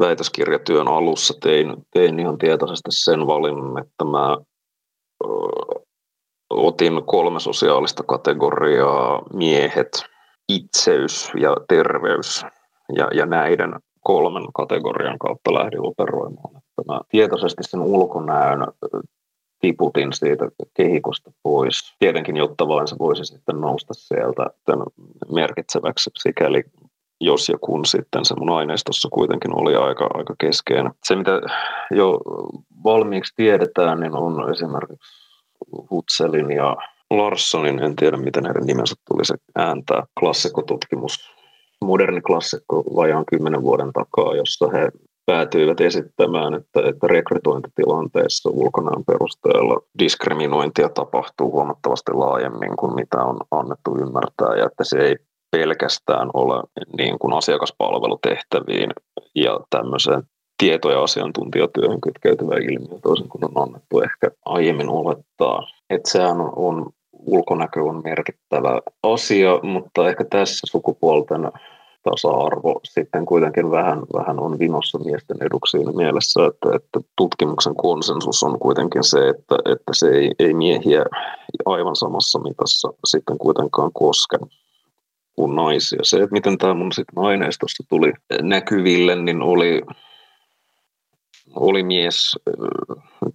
väitöskirjatyön 0.00 0.88
alussa 0.88 1.34
tein, 1.42 1.76
tein 1.92 2.18
ihan 2.18 2.38
tietoisesti 2.38 2.90
sen 2.90 3.26
valinnan, 3.26 3.84
että 3.84 4.04
mä 4.04 4.36
otin 6.50 7.02
kolme 7.06 7.40
sosiaalista 7.40 8.02
kategoriaa, 8.02 9.22
miehet, 9.32 10.04
itseys 10.48 11.32
ja 11.40 11.56
terveys. 11.68 12.44
Ja, 12.96 13.08
ja 13.14 13.26
näiden 13.26 13.74
kolmen 14.00 14.42
kategorian 14.54 15.18
kautta 15.18 15.54
lähdin 15.54 15.86
operoimaan. 15.86 16.56
Että 16.56 16.82
mä 16.92 17.00
tietoisesti 17.08 17.62
sen 17.62 17.80
ulkonäön 17.80 18.66
tiputin 19.60 20.12
siitä 20.12 20.48
kehikosta 20.74 21.30
pois. 21.42 21.94
Tietenkin, 21.98 22.36
jotta 22.36 22.68
vain 22.68 22.88
se 22.88 22.96
voisi 22.98 23.24
sitten 23.24 23.60
nousta 23.60 23.94
sieltä 23.94 24.46
merkitseväksi 25.32 26.10
sikäli 26.14 26.62
jos 27.20 27.48
ja 27.48 27.58
kun 27.60 27.84
sitten 27.84 28.24
se 28.24 28.34
mun 28.38 28.50
aineistossa 28.50 29.08
kuitenkin 29.12 29.58
oli 29.58 29.76
aika, 29.76 30.08
aika 30.14 30.34
keskeinen. 30.38 30.92
Se, 31.04 31.16
mitä 31.16 31.40
jo 31.90 32.20
valmiiksi 32.84 33.32
tiedetään, 33.36 34.00
niin 34.00 34.16
on 34.16 34.50
esimerkiksi 34.50 35.10
Hutselin 35.90 36.50
ja 36.50 36.76
Larssonin, 37.10 37.82
en 37.82 37.96
tiedä 37.96 38.16
miten 38.16 38.44
heidän 38.44 38.66
nimensä 38.66 38.94
tulisi 39.08 39.34
ääntää, 39.56 40.02
klassikotutkimus, 40.20 41.14
moderni 41.84 42.20
klassikko 42.20 42.84
vajaan 42.96 43.24
kymmenen 43.30 43.62
vuoden 43.62 43.92
takaa, 43.92 44.36
jossa 44.36 44.68
he 44.68 44.88
päätyivät 45.26 45.80
esittämään, 45.80 46.54
että, 46.54 46.80
että 46.88 47.06
rekrytointitilanteessa 47.06 48.50
ulkonäön 48.50 49.04
perusteella 49.06 49.80
diskriminointia 49.98 50.88
tapahtuu 50.88 51.52
huomattavasti 51.52 52.12
laajemmin 52.12 52.76
kuin 52.76 52.94
mitä 52.94 53.18
on 53.24 53.36
annettu 53.50 53.96
ymmärtää 53.96 54.56
ja 54.56 54.66
että 54.66 54.84
se 54.84 54.98
ei 54.98 55.16
pelkästään 55.50 56.30
ole 56.34 56.62
niin 56.98 57.18
kuin 57.18 57.32
asiakaspalvelutehtäviin 57.32 58.90
ja 59.34 59.60
tämmöiseen 59.70 60.22
tieto- 60.58 60.90
ja 60.90 61.02
asiantuntijatyöhön 61.02 62.00
kytkeytyvä 62.00 62.54
ilmiö 62.54 62.98
toisin 63.02 63.28
kuin 63.28 63.44
on 63.44 63.62
annettu 63.62 64.00
ehkä 64.00 64.30
aiemmin 64.44 64.88
olettaa. 64.88 65.66
Että 65.90 66.10
sehän 66.10 66.40
on, 66.40 66.52
on 66.56 66.90
ulkonäkö 67.12 67.82
on 67.82 68.00
merkittävä 68.04 68.80
asia, 69.02 69.60
mutta 69.62 70.08
ehkä 70.08 70.24
tässä 70.24 70.66
sukupuolten 70.70 71.50
tasa-arvo 72.02 72.80
sitten 72.84 73.26
kuitenkin 73.26 73.70
vähän, 73.70 74.02
vähän 74.12 74.40
on 74.40 74.58
vinossa 74.58 74.98
miesten 74.98 75.36
eduksi 75.40 75.70
siinä 75.70 75.92
mielessä, 75.92 76.40
että, 76.46 76.76
että 76.76 77.00
tutkimuksen 77.16 77.74
konsensus 77.74 78.42
on 78.42 78.58
kuitenkin 78.58 79.04
se, 79.04 79.28
että, 79.28 79.56
että 79.64 79.92
se 79.92 80.08
ei, 80.08 80.32
ei 80.38 80.54
miehiä 80.54 81.04
aivan 81.64 81.96
samassa 81.96 82.38
mitassa 82.38 82.92
sitten 83.04 83.38
kuitenkaan 83.38 83.90
koske 83.92 84.38
kuin 85.40 85.56
naisia. 85.56 85.98
Se, 86.02 86.16
että 86.16 86.32
miten 86.32 86.58
tämä 86.58 86.74
mun 86.74 86.92
sitten 86.92 87.24
aineistossa 87.24 87.84
tuli 87.88 88.12
näkyville, 88.42 89.16
niin 89.16 89.42
oli, 89.42 89.82
oli 91.56 91.82
mies 91.82 92.36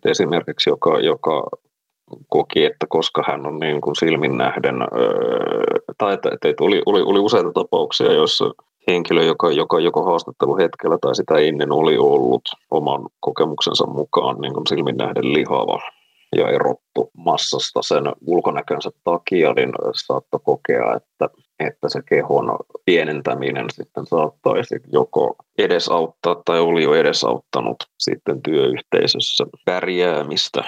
esimerkiksi, 0.06 0.70
joka, 0.70 1.00
joka 1.00 1.50
koki, 2.30 2.66
että 2.66 2.86
koska 2.90 3.24
hän 3.28 3.46
on 3.46 3.60
niin 3.60 3.82
kuin 3.82 3.96
silmin 3.96 4.38
nähden, 4.38 4.76
tai 5.98 6.14
että, 6.14 6.30
että 6.34 6.64
oli, 6.64 6.82
oli, 6.86 7.02
oli 7.02 7.20
useita 7.20 7.52
tapauksia, 7.52 8.14
joissa 8.14 8.46
henkilö, 8.88 9.24
joka, 9.24 9.52
joka 9.52 9.80
joko 9.80 10.04
haastatteluhetkellä 10.04 10.98
tai 11.02 11.16
sitä 11.16 11.38
ennen 11.38 11.72
oli 11.72 11.98
ollut 11.98 12.42
oman 12.72 13.02
kokemuksensa 13.20 13.88
mukaan 13.88 14.42
niin 14.42 14.54
kuin 14.54 14.68
silmin 14.68 14.98
nähden 14.98 15.34
lihava 15.34 15.80
ja 16.36 16.50
erottu 16.50 17.12
massasta 17.18 17.82
sen 17.82 18.04
ulkonäkönsä 18.28 18.90
takia, 19.04 19.54
niin 19.54 19.72
saattoi 20.06 20.40
kokea, 20.44 20.96
että, 20.96 21.30
että 21.60 21.90
se 21.90 22.02
kehon 22.10 22.58
pienentäminen 22.86 23.66
sitten 23.70 24.06
saattaisi 24.06 24.76
joko 24.88 25.36
edesauttaa 25.58 26.42
tai 26.46 26.60
oli 26.60 26.84
jo 26.84 26.94
edesauttanut 26.94 27.76
sitten 28.00 28.42
työyhteisössä 28.42 29.46
pärjäämistä. 29.66 30.64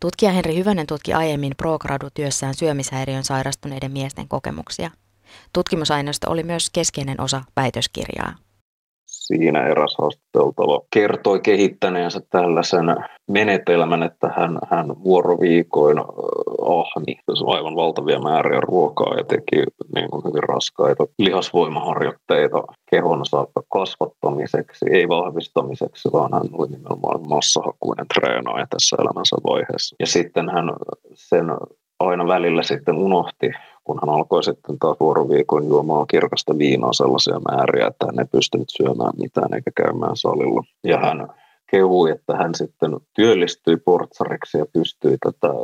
Tutkija 0.00 0.32
Henri 0.32 0.56
Hyvönen 0.56 0.86
tutki 0.86 1.12
aiemmin 1.12 1.52
pro-gradu-työssään 1.56 2.54
syömishäiriön 2.54 3.24
sairastuneiden 3.24 3.92
miesten 3.92 4.28
kokemuksia. 4.28 4.90
Tutkimusaineisto 5.52 6.30
oli 6.30 6.42
myös 6.42 6.70
keskeinen 6.70 7.20
osa 7.20 7.42
väitöskirjaa 7.56 8.45
siinä 9.26 9.66
eräs 9.66 9.96
haastateltava 9.98 10.80
kertoi 10.94 11.40
kehittäneensä 11.40 12.20
tällaisen 12.30 12.86
menetelmän, 13.30 14.02
että 14.02 14.28
hän, 14.36 14.58
hän 14.70 15.04
vuoroviikoin 15.04 15.98
ahmi 16.62 17.18
aivan 17.46 17.76
valtavia 17.76 18.18
määriä 18.18 18.60
ruokaa 18.60 19.14
ja 19.16 19.24
teki 19.24 19.56
niin 19.94 20.10
kuin 20.10 20.24
hyvin 20.24 20.42
raskaita 20.42 21.06
lihasvoimaharjoitteita 21.18 22.62
kehonsa 22.90 23.46
kasvattamiseksi, 23.72 24.86
ei 24.90 25.08
vahvistamiseksi, 25.08 26.08
vaan 26.12 26.32
hän 26.32 26.48
oli 26.52 26.68
nimenomaan 26.68 27.28
massahakuinen 27.28 28.06
treenaaja 28.14 28.66
tässä 28.70 28.96
elämänsä 29.00 29.36
vaiheessa. 29.46 29.96
Ja 30.00 30.06
sitten 30.06 30.48
hän 30.48 30.70
sen 31.14 31.46
aina 32.00 32.26
välillä 32.26 32.62
sitten 32.62 32.94
unohti, 32.94 33.50
kun 33.86 33.98
hän 34.02 34.14
alkoi 34.14 34.44
sitten 34.44 34.78
taas 34.78 34.96
vuoroviikon 35.00 35.68
juomaan 35.68 36.06
kirkasta 36.06 36.58
viinaa 36.58 36.92
sellaisia 36.92 37.40
määriä, 37.50 37.86
että 37.86 38.06
hän 38.06 38.18
ei 38.18 38.24
pystynyt 38.32 38.68
syömään 38.70 39.12
mitään 39.18 39.54
eikä 39.54 39.70
käymään 39.76 40.16
salilla. 40.16 40.62
Ja 40.84 40.98
hän 40.98 41.28
kehui, 41.70 42.10
että 42.10 42.36
hän 42.36 42.54
sitten 42.54 42.90
työllistyi 43.14 43.76
portsariksi 43.76 44.58
ja 44.58 44.66
pystyi 44.72 45.16
tätä 45.20 45.54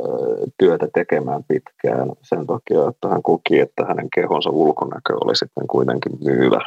työtä 0.59 0.89
tekemään 0.95 1.45
pitkään 1.49 2.09
sen 2.23 2.47
takia, 2.47 2.89
että 2.89 3.09
hän 3.09 3.23
koki, 3.23 3.61
että 3.61 3.85
hänen 3.85 4.09
kehonsa 4.15 4.51
ulkonäkö 4.51 5.13
oli 5.25 5.37
sitten 5.37 5.67
kuitenkin 5.67 6.13
myyvä. 6.25 6.61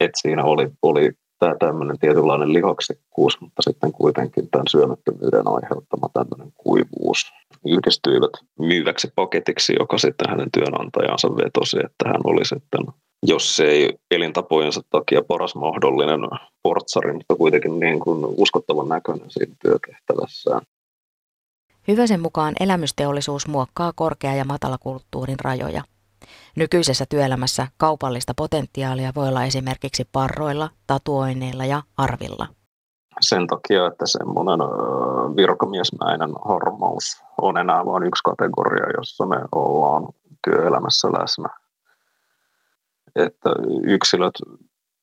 Et 0.00 0.10
siinä 0.22 0.44
oli, 0.44 0.70
oli 0.82 1.10
tämä 1.42 1.56
tämmöinen 1.58 1.98
tietynlainen 1.98 2.52
lihaksikkuus, 2.52 3.40
mutta 3.40 3.62
sitten 3.62 3.92
kuitenkin 3.92 4.48
tämän 4.50 4.68
syömättömyyden 4.70 5.48
aiheuttama 5.48 6.08
tämmöinen 6.12 6.52
kuivuus 6.54 7.32
yhdistyivät 7.66 8.30
myyväksi 8.58 9.12
paketiksi, 9.14 9.72
joka 9.78 9.98
sitten 9.98 10.30
hänen 10.30 10.48
työnantajansa 10.52 11.28
vetosi, 11.28 11.76
että 11.84 12.04
hän 12.06 12.20
oli 12.24 12.44
sitten, 12.44 12.80
jos 13.22 13.56
se 13.56 13.64
ei 13.64 13.98
elintapojensa 14.10 14.80
takia 14.90 15.22
paras 15.22 15.54
mahdollinen 15.54 16.20
portsari, 16.62 17.12
mutta 17.12 17.34
kuitenkin 17.36 17.80
niin 17.80 18.00
kuin 18.00 18.24
uskottavan 18.24 18.88
näköinen 18.88 19.30
siinä 19.30 19.54
työtehtävässään. 19.62 20.60
Hyvösen 21.88 22.20
mukaan 22.20 22.54
elämysteollisuus 22.60 23.48
muokkaa 23.48 23.92
korkea- 23.94 24.34
ja 24.34 24.44
matalakulttuurin 24.44 25.40
rajoja. 25.40 25.82
Nykyisessä 26.56 27.04
työelämässä 27.08 27.66
kaupallista 27.76 28.32
potentiaalia 28.36 29.12
voi 29.16 29.28
olla 29.28 29.44
esimerkiksi 29.44 30.08
parroilla, 30.12 30.70
tatuoinneilla 30.86 31.64
ja 31.64 31.82
arvilla. 31.96 32.46
Sen 33.20 33.46
takia, 33.46 33.86
että 33.86 34.06
semmoinen 34.06 34.58
virkamiesmäinen 35.36 36.30
harmaus 36.44 37.22
on 37.40 37.58
enää 37.58 37.86
vain 37.86 38.02
yksi 38.02 38.22
kategoria, 38.24 38.86
jossa 38.96 39.26
me 39.26 39.36
ollaan 39.52 40.08
työelämässä 40.44 41.08
läsnä. 41.08 41.48
Että 43.16 43.50
yksilöt 43.84 44.34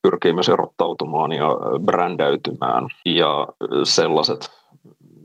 pyrkii 0.02 0.32
myös 0.32 0.48
erottautumaan 0.48 1.32
ja 1.32 1.48
brändäytymään 1.84 2.88
ja 3.04 3.48
sellaiset 3.84 4.59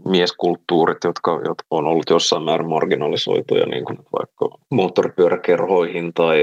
mieskulttuurit, 0.05 0.97
jotka, 1.03 1.31
jotka 1.31 1.65
on 1.71 1.87
ollut 1.87 2.09
jossain 2.09 2.43
määrin 2.43 2.69
marginalisoituja, 2.69 3.65
niin 3.65 3.85
kuin 3.85 3.97
vaikka 3.97 4.57
moottoripyöräkerhoihin 4.71 6.13
tai 6.13 6.39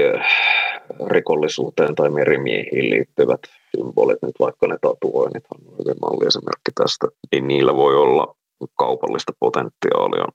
rikollisuuteen 1.07 1.95
tai 1.95 2.09
merimiehiin 2.09 2.89
liittyvät 2.89 3.39
symbolit, 3.77 4.17
nyt 4.21 4.35
vaikka 4.39 4.67
ne 4.67 4.77
tatuoinnit 4.81 5.43
on 5.55 5.77
hyvin 5.79 5.95
malliesimerkki 6.01 6.71
tästä, 6.75 7.07
niin 7.31 7.47
niillä 7.47 7.75
voi 7.75 7.95
olla 7.95 8.35
kaupallista 8.77 9.33
potentiaalia. 9.39 10.25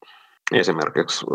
Esimerkiksi 0.53 1.27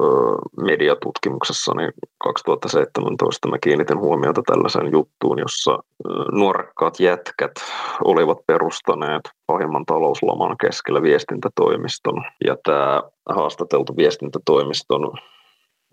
mediatutkimuksessa 0.62 1.73
niin 1.73 1.91
2017 2.17 3.47
mä 3.47 3.58
kiinnitin 3.63 3.99
huomiota 3.99 4.41
tällaiseen 4.45 4.91
juttuun, 4.91 5.39
jossa 5.39 5.80
nuorekkaat 6.32 6.99
jätkät 6.99 7.52
olivat 8.04 8.38
perustaneet 8.47 9.21
pahimman 9.47 9.86
talouslaman 9.86 10.58
keskellä 10.62 11.02
viestintätoimiston. 11.02 12.23
Ja 12.45 12.58
tämä 12.63 13.04
haastateltu 13.30 13.97
viestintätoimiston 13.97 15.12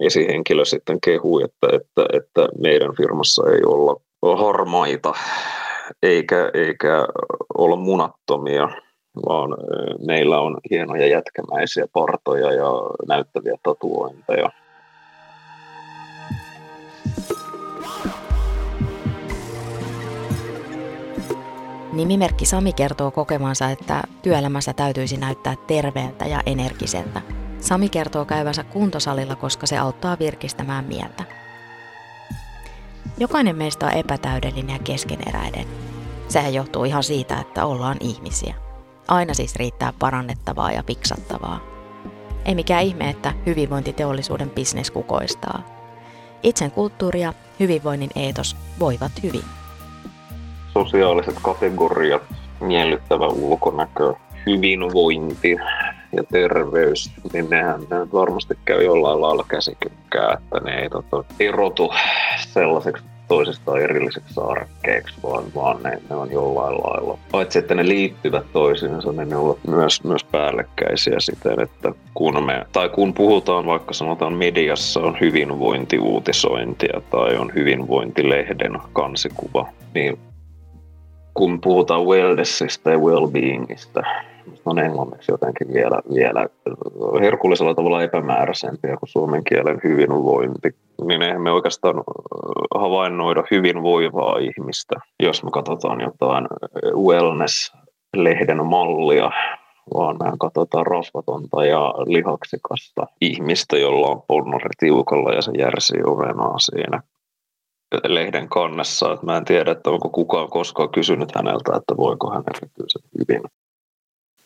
esihenkilö 0.01 0.65
sitten 0.65 1.01
kehui, 1.01 1.43
että, 1.43 1.69
että, 1.73 2.07
että 2.13 2.49
meidän 2.59 2.97
firmassa 2.97 3.43
ei 3.51 3.61
olla 3.65 4.01
harmaita 4.37 5.13
eikä, 6.03 6.51
eikä 6.55 7.07
olla 7.59 7.77
munattomia 7.77 8.69
vaan 9.29 9.57
meillä 10.07 10.41
on 10.41 10.57
hienoja 10.71 11.07
jätkämäisiä 11.07 11.87
partoja 11.93 12.53
ja 12.53 12.71
näyttäviä 13.09 13.55
tatuointeja. 13.63 14.51
Nimimerkki 21.93 22.47
Sami 22.47 22.73
kertoo 22.73 23.11
kokemansa, 23.11 23.71
että 23.71 24.03
työelämässä 24.23 24.73
täytyisi 24.73 25.17
näyttää 25.17 25.55
terveeltä 25.67 26.25
ja 26.25 26.41
energiseltä. 26.47 27.21
Sami 27.61 27.89
kertoo 27.89 28.25
käyvänsä 28.25 28.65
kuntosalilla, 28.65 29.37
koska 29.37 29.67
se 29.67 29.79
auttaa 29.79 30.17
virkistämään 30.19 30.85
mieltä. 30.85 31.25
Jokainen 33.19 33.57
meistä 33.57 33.87
on 33.87 33.93
epätäydellinen 33.93 34.75
ja 34.77 34.83
keskeneräinen. 34.85 35.67
Sehän 36.29 36.55
johtuu 36.55 36.85
ihan 36.85 37.03
siitä, 37.03 37.41
että 37.41 37.67
ollaan 37.67 37.97
ihmisiä. 38.01 38.70
Aina 39.11 39.35
siis 39.35 39.57
riittää 39.57 39.93
parannettavaa 39.99 40.73
ja 40.73 40.83
piksattavaa. 40.83 41.61
Ei 42.45 42.55
mikään 42.55 42.83
ihme, 42.83 43.11
että 43.11 43.33
hyvinvointiteollisuuden 43.47 44.51
bisnes 44.51 44.91
kukoistaa. 44.91 45.63
Itsen 46.43 46.71
kulttuuri 46.71 47.21
ja 47.21 47.33
hyvinvoinnin 47.61 48.11
eetos 48.17 48.57
voivat 48.81 49.13
hyvin. 49.23 49.45
Sosiaaliset 50.73 51.35
kategoriat, 51.43 52.23
miellyttävä 52.61 53.27
ulkonäkö, 53.27 54.15
hyvinvointi, 54.47 55.57
ja 56.17 56.25
terveys, 56.33 57.11
niin 57.33 57.51
nehän 57.51 57.81
ne 57.81 58.13
varmasti 58.13 58.59
käy 58.65 58.85
jollain 58.85 59.21
lailla 59.21 59.45
käsikykkää, 59.49 60.33
että 60.33 60.61
ne 60.65 60.79
ei 60.79 60.91
tota, 60.91 61.25
erotu 61.41 61.93
sellaiseksi 62.39 63.05
toisistaan 63.31 63.81
erilliseksi 63.81 64.41
arkkeiksi, 64.41 65.15
vaan, 65.23 65.45
vaan 65.55 65.83
ne, 65.83 65.99
ne 66.11 66.17
on 66.17 66.33
jollain 66.33 66.75
lailla. 66.75 67.19
Paitsi 67.33 67.59
että 67.59 67.75
ne 67.75 67.89
liittyvät 67.89 68.45
toisiinsa, 68.53 69.13
niin 69.13 69.29
ne 69.29 69.37
ovat 69.37 69.59
myös, 69.69 70.05
myös 70.05 70.25
päällekkäisiä 70.25 71.17
siten, 71.19 71.61
että 71.61 71.93
kun, 72.15 72.45
me, 72.45 72.67
tai 72.73 72.89
kun 72.89 73.15
puhutaan 73.15 73.67
vaikka 73.67 73.95
sanotaan 73.95 74.35
mediassa 74.35 75.01
on 75.01 75.17
hyvinvointiuutisointia 75.21 77.01
tai 77.11 77.37
on 77.37 77.53
hyvinvointilehden 77.55 78.79
kansikuva, 78.93 79.69
niin 79.95 80.19
kun 81.35 81.61
puhutaan 81.61 82.07
wellnessista 82.07 82.91
ja 82.91 82.99
well-beingista, 82.99 84.03
on 84.65 84.79
englanniksi 84.79 85.33
jotenkin 85.33 85.73
vielä, 85.73 86.01
vielä 86.15 86.49
herkullisella 87.21 87.75
tavalla 87.75 88.03
epämääräisempiä 88.03 88.97
kuin 88.97 89.09
suomen 89.09 89.45
kielen 89.45 89.81
hyvinvointi, 89.85 90.75
niin 91.09 91.23
eihän 91.23 91.43
me 91.43 91.51
oikeastaan 91.51 91.95
havainnoida 92.75 93.45
hyvinvoivaa 93.51 94.39
ihmistä, 94.39 94.97
jos 95.23 95.45
me 95.45 95.51
katsotaan 95.51 96.01
jotain 96.01 96.49
wellness-lehden 97.07 98.67
mallia, 98.67 99.31
vaan 99.95 100.17
me 100.23 100.33
katsotaan 100.41 100.87
rasvatonta 100.87 101.65
ja 101.65 101.95
lihaksikasta 102.07 103.07
ihmistä, 103.21 103.79
jolla 103.79 104.07
on 104.09 104.23
ponnari 104.29 104.71
tiukalla 104.79 105.33
ja 105.33 105.43
se 105.43 105.53
järsii 105.59 106.03
ovenaa 106.05 106.59
siinä 106.59 107.03
lehden 108.05 108.49
kannessa. 108.49 109.13
Että 109.13 109.27
mä 109.27 109.37
en 109.37 109.45
tiedä, 109.45 109.71
että 109.71 109.91
onko 109.91 110.09
kukaan 110.09 110.51
koskaan 110.51 110.89
kysynyt 110.89 111.35
häneltä, 111.35 111.77
että 111.77 111.97
voiko 111.97 112.31
hän 112.31 112.45
erityisen 112.55 113.03
hyvin. 113.19 113.43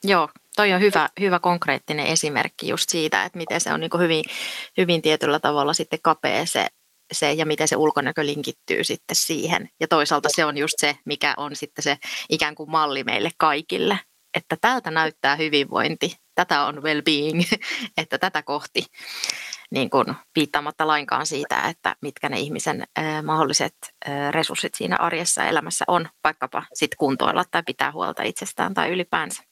Joo, 0.04 0.28
toi 0.56 0.72
on 0.72 0.80
hyvä, 0.80 1.08
hyvä 1.20 1.38
konkreettinen 1.38 2.06
esimerkki 2.06 2.68
just 2.68 2.88
siitä, 2.88 3.24
että 3.24 3.38
miten 3.38 3.60
se 3.60 3.72
on 3.72 3.80
niin 3.80 3.90
hyvin, 3.98 4.24
hyvin 4.76 5.02
tietyllä 5.02 5.40
tavalla 5.40 5.72
sitten 5.72 5.98
kapea 6.02 6.46
se, 6.46 6.66
se 7.12 7.32
ja 7.32 7.46
miten 7.46 7.68
se 7.68 7.76
ulkonäkö 7.76 8.26
linkittyy 8.26 8.84
sitten 8.84 9.16
siihen. 9.16 9.68
Ja 9.80 9.88
toisaalta 9.88 10.28
se 10.32 10.44
on 10.44 10.56
just 10.56 10.74
se, 10.78 10.96
mikä 11.04 11.34
on 11.36 11.56
sitten 11.56 11.82
se 11.82 11.96
ikään 12.30 12.54
kuin 12.54 12.70
malli 12.70 13.04
meille 13.04 13.30
kaikille, 13.38 13.98
että 14.34 14.56
tältä 14.60 14.90
näyttää 14.90 15.36
hyvinvointi, 15.36 16.16
tätä 16.34 16.64
on 16.64 16.82
well-being, 16.82 17.58
että 18.00 18.18
tätä 18.18 18.42
kohti 18.42 18.86
niin 19.70 19.90
kuin 19.90 20.06
viittaamatta 20.36 20.86
lainkaan 20.86 21.26
siitä, 21.26 21.62
että 21.68 21.96
mitkä 22.02 22.28
ne 22.28 22.40
ihmisen 22.40 22.84
äh, 22.98 23.22
mahdolliset 23.22 23.74
äh, 24.08 24.32
resurssit 24.32 24.74
siinä 24.74 24.96
arjessa 24.96 25.44
elämässä 25.44 25.84
on, 25.88 26.08
vaikkapa 26.24 26.62
sitten 26.74 26.96
kuntoilla 26.98 27.44
tai 27.50 27.62
pitää 27.66 27.92
huolta 27.92 28.22
itsestään 28.22 28.74
tai 28.74 28.90
ylipäänsä. 28.90 29.42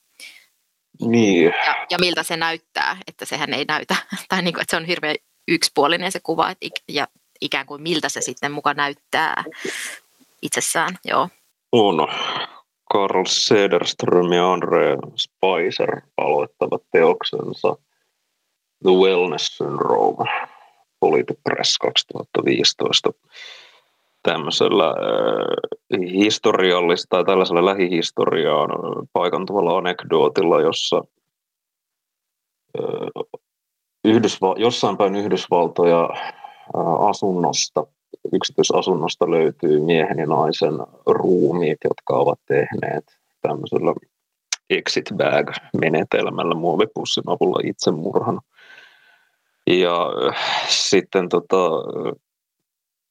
Niin. 1.00 1.44
Ja, 1.44 1.86
ja 1.90 1.98
miltä 1.98 2.22
se 2.22 2.36
näyttää, 2.36 2.96
että 3.06 3.24
sehän 3.24 3.54
ei 3.54 3.64
näytä, 3.64 3.96
tai 4.28 4.42
niin 4.42 4.54
kuin, 4.54 4.62
että 4.62 4.70
se 4.70 4.76
on 4.76 4.84
hirveän 4.84 5.16
yksipuolinen 5.48 6.12
se 6.12 6.20
kuva, 6.22 6.50
että, 6.50 6.80
ja 6.88 7.08
ikään 7.40 7.66
kuin 7.66 7.82
miltä 7.82 8.08
se 8.08 8.20
sitten 8.20 8.52
muka 8.52 8.74
näyttää 8.74 9.44
itsessään, 10.42 10.98
joo. 11.04 11.28
On. 11.72 12.08
Carl 12.92 13.24
Sederström 13.26 14.32
ja 14.32 14.52
Andre 14.52 14.96
Spicer 15.16 16.00
aloittavat 16.16 16.82
teoksensa 16.92 17.76
The 18.82 18.90
Wellness 18.90 19.56
Syndrome, 19.56 20.30
Politipress 21.00 21.78
2015 21.78 23.10
tämmöisellä 24.22 24.94
historiallista 26.00 27.06
tai 27.10 27.24
tällaisella 27.24 27.64
lähihistoriaan 27.64 28.70
paikantuvalla 29.12 29.78
anekdootilla, 29.78 30.60
jossa 30.60 31.02
Yhdysval- 34.08 34.60
jossain 34.60 34.96
päin 34.96 35.14
Yhdysvaltoja 35.14 36.08
asunnosta, 37.08 37.86
yksityisasunnosta 38.32 39.30
löytyy 39.30 39.80
miehen 39.80 40.18
ja 40.18 40.26
naisen 40.26 40.74
ruumiit, 41.06 41.78
jotka 41.84 42.14
ovat 42.14 42.38
tehneet 42.48 43.04
tämmöisellä 43.40 43.94
exit 44.70 45.04
bag-menetelmällä 45.16 46.54
muovipussin 46.54 47.24
avulla 47.26 47.60
itsemurhan. 47.64 48.40
Ja 49.66 50.10
sitten 50.68 51.28
tota, 51.28 51.70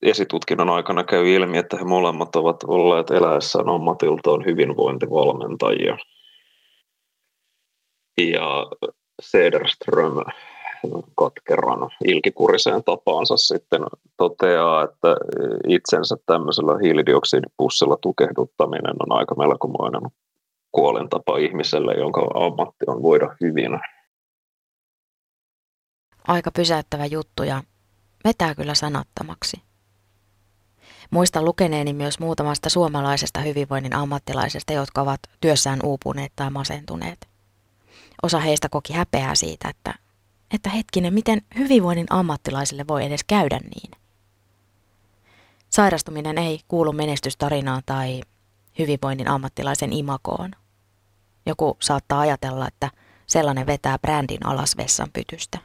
esitutkinnan 0.01 0.69
aikana 0.69 1.03
käy 1.03 1.27
ilmi, 1.27 1.57
että 1.57 1.77
he 1.77 1.83
molemmat 1.83 2.35
ovat 2.35 2.63
olleet 2.63 3.11
eläessään 3.11 3.69
ammatiltaan 3.69 4.45
hyvinvointivalmentajia. 4.45 5.97
Ja 8.17 8.65
Sederström 9.21 10.15
katkeran 11.15 11.89
ilkikuriseen 12.05 12.83
tapaansa 12.83 13.37
sitten 13.37 13.81
toteaa, 14.17 14.83
että 14.83 15.15
itsensä 15.67 16.15
tämmöisellä 16.25 16.77
hiilidioksidipussilla 16.83 17.97
tukehduttaminen 18.01 18.95
on 18.99 19.17
aika 19.17 19.35
melkomoinen 19.35 20.01
kuolentapa 20.71 21.37
ihmiselle, 21.37 21.93
jonka 21.93 22.21
ammatti 22.33 22.85
on 22.87 23.03
voida 23.03 23.35
hyvin. 23.41 23.79
Aika 26.27 26.51
pysäyttävä 26.51 27.05
juttu 27.05 27.43
ja 27.43 27.63
vetää 28.23 28.55
kyllä 28.55 28.73
sanattomaksi. 28.73 29.70
Muistan 31.11 31.45
lukeneeni 31.45 31.93
myös 31.93 32.19
muutamasta 32.19 32.69
suomalaisesta 32.69 33.39
hyvinvoinnin 33.39 33.95
ammattilaisesta, 33.95 34.73
jotka 34.73 35.01
ovat 35.01 35.19
työssään 35.41 35.79
uupuneet 35.83 36.31
tai 36.35 36.49
masentuneet. 36.49 37.27
Osa 38.23 38.39
heistä 38.39 38.69
koki 38.69 38.93
häpeää 38.93 39.35
siitä, 39.35 39.69
että, 39.69 39.93
että 40.53 40.69
hetkinen, 40.69 41.13
miten 41.13 41.41
hyvinvoinnin 41.57 42.07
ammattilaisille 42.09 42.87
voi 42.87 43.05
edes 43.05 43.23
käydä 43.23 43.59
niin. 43.59 43.91
Sairastuminen 45.69 46.37
ei 46.37 46.59
kuulu 46.67 46.93
menestystarinaan 46.93 47.81
tai 47.85 48.21
hyvinvoinnin 48.79 49.27
ammattilaisen 49.27 49.93
imakoon. 49.93 50.51
Joku 51.45 51.77
saattaa 51.79 52.19
ajatella, 52.19 52.67
että 52.67 52.91
sellainen 53.27 53.67
vetää 53.67 53.99
brändin 53.99 54.45
alas 54.45 54.77
vessan 54.77 55.09
pytystä. 55.13 55.57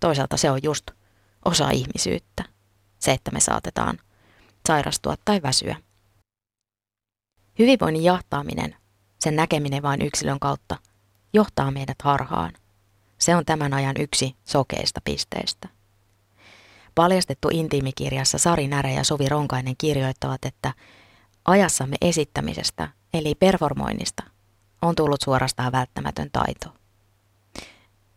Toisaalta 0.00 0.36
se 0.36 0.50
on 0.50 0.60
just 0.62 0.90
osa 1.44 1.70
ihmisyyttä. 1.70 2.44
Se, 2.98 3.12
että 3.12 3.30
me 3.30 3.40
saatetaan 3.40 3.98
sairastua 4.68 5.14
tai 5.24 5.42
väsyä. 5.42 5.76
Hyvinvoinnin 7.58 8.04
jahtaaminen, 8.04 8.76
sen 9.20 9.36
näkeminen 9.36 9.82
vain 9.82 10.02
yksilön 10.02 10.40
kautta, 10.40 10.76
johtaa 11.32 11.70
meidät 11.70 12.02
harhaan. 12.02 12.52
Se 13.18 13.36
on 13.36 13.44
tämän 13.44 13.74
ajan 13.74 13.96
yksi 13.98 14.36
sokeista 14.44 15.00
pisteistä. 15.04 15.68
Paljastettu 16.94 17.48
intiimikirjassa 17.52 18.38
Sari 18.38 18.68
Närä 18.68 18.90
ja 18.90 19.04
Suvi 19.04 19.28
Ronkainen 19.28 19.74
kirjoittavat, 19.78 20.44
että 20.44 20.72
ajassamme 21.44 21.96
esittämisestä, 22.00 22.88
eli 23.14 23.34
performoinnista, 23.34 24.22
on 24.82 24.94
tullut 24.94 25.20
suorastaan 25.20 25.72
välttämätön 25.72 26.28
taito. 26.32 26.74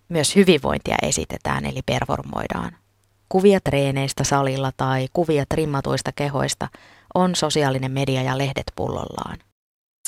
Myös 0.09 0.35
hyvinvointia 0.35 0.95
esitetään, 1.01 1.65
eli 1.65 1.81
performoidaan. 1.85 2.77
Kuvia 3.29 3.59
treeneistä 3.59 4.23
salilla 4.23 4.71
tai 4.77 5.07
kuvia 5.13 5.45
trimmatuista 5.49 6.11
kehoista 6.11 6.67
on 7.13 7.35
sosiaalinen 7.35 7.91
media 7.91 8.21
ja 8.21 8.37
lehdet 8.37 8.71
pullollaan. 8.75 9.37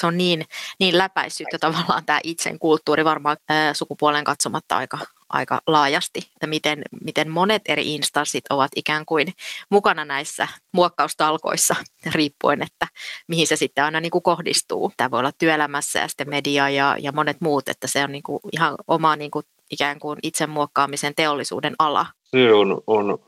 Se 0.01 0.07
on 0.07 0.17
niin, 0.17 0.45
niin 0.79 0.97
läpäissyt 0.97 1.47
tavallaan 1.59 2.05
tämä 2.05 2.19
itsen 2.23 2.59
kulttuuri 2.59 3.05
varmaan 3.05 3.37
ää, 3.49 3.73
sukupuolen 3.73 4.23
katsomatta 4.23 4.77
aika, 4.77 4.97
aika 5.29 5.61
laajasti, 5.67 6.19
että 6.19 6.47
miten, 6.47 6.81
miten 7.03 7.29
monet 7.29 7.61
eri 7.65 7.95
instanssit 7.95 8.43
ovat 8.49 8.71
ikään 8.75 9.05
kuin 9.05 9.33
mukana 9.69 10.05
näissä 10.05 10.47
muokkaustalkoissa 10.73 11.75
riippuen, 12.13 12.61
että 12.61 12.87
mihin 13.27 13.47
se 13.47 13.55
sitten 13.55 13.83
aina 13.83 13.99
niin 13.99 14.11
kuin 14.11 14.23
kohdistuu. 14.23 14.91
Tämä 14.97 15.11
voi 15.11 15.19
olla 15.19 15.31
työelämässä 15.31 15.99
ja 15.99 16.07
sitten 16.07 16.29
media 16.29 16.69
ja, 16.69 16.95
ja 16.99 17.11
monet 17.11 17.41
muut, 17.41 17.69
että 17.69 17.87
se 17.87 18.03
on 18.03 18.11
niin 18.11 18.23
kuin 18.23 18.39
ihan 18.51 18.75
oma 18.87 19.15
niin 19.15 19.31
kuin 19.31 19.45
ikään 19.71 19.99
kuin 19.99 20.19
itsemuokkaamisen 20.23 21.15
teollisuuden 21.15 21.75
ala. 21.79 22.05
Se 22.31 22.53
on, 22.53 22.81
on 22.87 23.19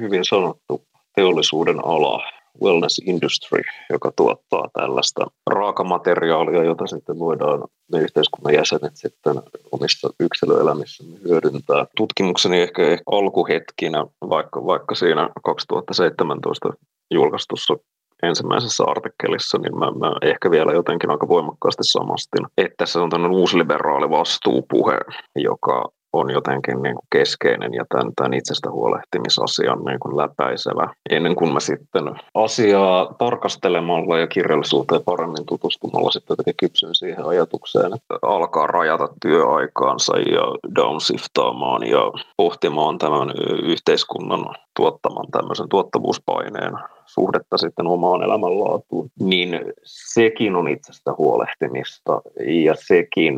hyvin 0.00 0.24
sanottu 0.24 0.82
teollisuuden 1.14 1.84
ala, 1.84 2.22
wellness 2.62 3.02
industry, 3.06 3.62
joka 3.90 4.12
tuottaa 4.16 4.68
tällaista 4.72 5.26
raakamateriaalia, 5.50 6.64
jota 6.64 6.86
sitten 6.86 7.18
voidaan 7.18 7.64
me 7.92 7.98
yhteiskunnan 7.98 8.54
jäsenet 8.54 8.96
sitten 8.96 9.34
omissa 9.72 10.10
yksilöelämissämme 10.20 11.18
hyödyntää. 11.24 11.86
Tutkimukseni 11.96 12.60
ehkä, 12.60 12.82
ehkä 12.82 13.02
alkuhetkinä, 13.06 14.06
vaikka, 14.28 14.66
vaikka 14.66 14.94
siinä 14.94 15.30
2017 15.44 16.68
julkaistussa 17.10 17.74
ensimmäisessä 18.22 18.84
artikkelissa, 18.84 19.58
niin 19.58 19.78
mä, 19.78 19.90
mä 19.90 20.12
ehkä 20.22 20.50
vielä 20.50 20.72
jotenkin 20.72 21.10
aika 21.10 21.28
voimakkaasti 21.28 21.82
samastin, 21.84 22.46
että 22.58 22.86
se 22.86 22.98
on 22.98 23.10
tämmöinen 23.10 23.38
uusliberaali 23.38 24.10
vastuupuhe, 24.10 24.98
joka 25.36 25.88
on 26.12 26.30
jotenkin 26.30 26.82
niin 26.82 26.94
kuin 26.94 27.06
keskeinen 27.12 27.74
ja 27.74 27.84
tämän, 27.88 28.12
tämän 28.16 28.34
itsestä 28.34 28.70
huolehtimisasian 28.70 29.84
niin 29.84 30.00
kuin 30.00 30.16
läpäisevä. 30.16 30.94
Ennen 31.10 31.34
kuin 31.34 31.52
mä 31.52 31.60
sitten 31.60 32.04
asiaa 32.34 33.14
tarkastelemalla 33.18 34.18
ja 34.18 34.26
kirjallisuuteen 34.26 35.02
paremmin 35.04 35.46
tutustumalla 35.46 36.10
sitten 36.10 36.36
kypsyn 36.60 36.94
siihen 36.94 37.26
ajatukseen, 37.26 37.94
että 37.94 38.18
alkaa 38.22 38.66
rajata 38.66 39.08
työaikaansa 39.22 40.18
ja 40.18 40.74
downsiftaamaan 40.74 41.86
ja 41.86 42.12
pohtimaan 42.36 42.98
tämän 42.98 43.32
yhteiskunnan 43.62 44.54
tuottaman 44.76 45.26
tämmöisen 45.30 45.68
tuottavuuspaineen 45.68 46.72
suhdetta 47.06 47.58
sitten 47.58 47.86
omaan 47.86 48.22
elämänlaatuun, 48.22 49.10
niin 49.20 49.60
sekin 49.84 50.56
on 50.56 50.68
itsestä 50.68 51.14
huolehtimista 51.18 52.22
ja 52.64 52.74
sekin 52.78 53.34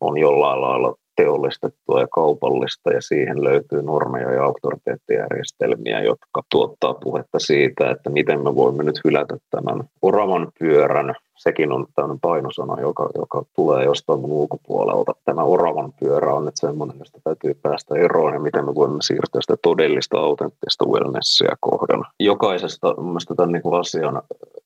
on 0.00 0.18
jollain 0.18 0.60
lailla 0.60 0.94
teollistettua 1.16 2.00
ja 2.00 2.08
kaupallista 2.08 2.92
ja 2.92 3.00
siihen 3.00 3.44
löytyy 3.44 3.82
normeja 3.82 4.32
ja 4.32 4.44
auktoriteettijärjestelmiä, 4.44 6.02
jotka 6.02 6.42
tuottaa 6.50 6.94
puhetta 6.94 7.38
siitä, 7.38 7.90
että 7.90 8.10
miten 8.10 8.44
me 8.44 8.54
voimme 8.54 8.84
nyt 8.84 9.00
hylätä 9.04 9.36
tämän 9.50 9.84
oravan 10.02 10.48
pyörän. 10.58 11.14
Sekin 11.36 11.72
on 11.72 11.86
tämmöinen 11.94 12.20
painosana, 12.20 12.80
joka, 12.80 13.10
joka 13.14 13.42
tulee 13.56 13.84
jostain 13.84 14.20
mun 14.20 14.32
ulkopuolelta. 14.32 15.12
Tämä 15.24 15.42
oravan 15.42 15.92
pyörä 16.00 16.34
on 16.34 16.44
nyt 16.44 16.56
semmoinen, 16.56 16.98
josta 16.98 17.20
täytyy 17.24 17.54
päästä 17.54 17.94
eroon 17.94 18.34
ja 18.34 18.40
miten 18.40 18.64
me 18.64 18.74
voimme 18.74 18.98
siirtyä 19.00 19.40
sitä 19.40 19.56
todellista 19.62 20.18
autenttista 20.18 20.84
wellnessia 20.86 21.56
kohdan. 21.60 22.04
Jokaisesta 22.20 22.94
mielestäni 22.94 23.36
tämän 23.36 23.52
niin 23.52 23.78
asian 23.80 24.22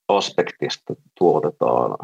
aspektista 0.09 0.95
tuotetaan 1.19 1.97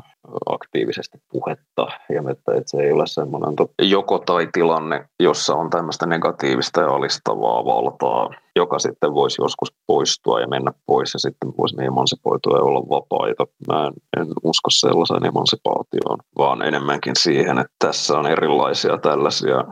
aktiivisesti 0.47 1.19
puhetta 1.33 1.87
ja 2.09 2.23
että, 2.31 2.53
että 2.53 2.71
se 2.71 2.77
ei 2.83 2.93
ole 2.93 3.07
semmoinen 3.07 3.55
joko 3.83 4.19
tai 4.19 4.49
tilanne, 4.53 5.09
jossa 5.21 5.55
on 5.55 5.71
tämmöistä 5.71 6.07
negatiivista 6.07 6.81
ja 6.81 6.89
alistavaa 6.89 7.65
valtaa, 7.65 8.31
joka 8.57 8.79
sitten 8.79 9.15
voisi 9.15 9.43
joskus 9.43 9.75
poistua 9.87 10.41
ja 10.41 10.49
mennä 10.49 10.73
pois 10.87 11.15
ja 11.15 11.21
sitten 11.21 11.53
voisi 11.59 11.77
emansipoitua 11.85 12.57
ja 12.57 12.63
olla 12.63 12.81
vapaita. 12.81 13.47
Mä 13.69 13.87
en, 13.87 13.93
en 14.21 14.27
usko 14.43 14.71
sellaiseen 14.71 15.25
emansipaatioon, 15.25 16.19
vaan 16.39 16.63
enemmänkin 16.63 17.17
siihen, 17.19 17.59
että 17.59 17.73
tässä 17.79 18.19
on 18.19 18.27
erilaisia 18.27 18.99
tällaisia 18.99 19.65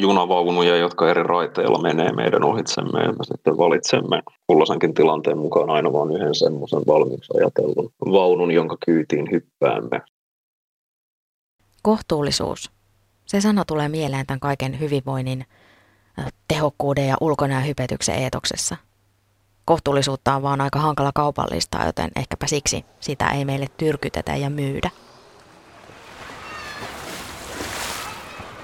junavaunuja, 0.00 0.76
jotka 0.76 1.10
eri 1.10 1.22
raiteilla 1.22 1.82
menee 1.82 2.12
meidän 2.12 2.44
ohitsemme 2.44 3.00
ja 3.00 3.12
me 3.12 3.24
sitten 3.24 3.58
valitsemme 3.58 4.22
kulloisenkin 4.46 4.94
tilanteen 4.94 5.38
mukaan 5.38 5.70
aina 5.70 5.92
vain 5.92 6.10
yhden 6.16 6.34
semmoisen 6.34 6.82
valmiiksi 6.86 7.32
ajatellun 7.36 7.90
vaunun, 8.12 8.50
jonka 8.50 8.76
kyytiin 8.86 9.28
hyppäämme. 9.32 10.01
Kohtuullisuus. 11.82 12.70
Se 13.26 13.40
sana 13.40 13.64
tulee 13.64 13.88
mieleen 13.88 14.26
tämän 14.26 14.40
kaiken 14.40 14.80
hyvinvoinnin, 14.80 15.46
tehokkuuden 16.48 17.08
ja 17.08 17.16
ulkonäön 17.20 17.66
hypetyksen 17.66 18.14
eetoksessa. 18.14 18.76
Kohtuullisuutta 19.64 20.34
on 20.34 20.42
vaan 20.42 20.60
aika 20.60 20.78
hankala 20.78 21.12
kaupallistaa, 21.14 21.86
joten 21.86 22.10
ehkäpä 22.16 22.46
siksi 22.46 22.84
sitä 23.00 23.28
ei 23.28 23.44
meille 23.44 23.66
tyrkytetä 23.76 24.36
ja 24.36 24.50
myydä. 24.50 24.90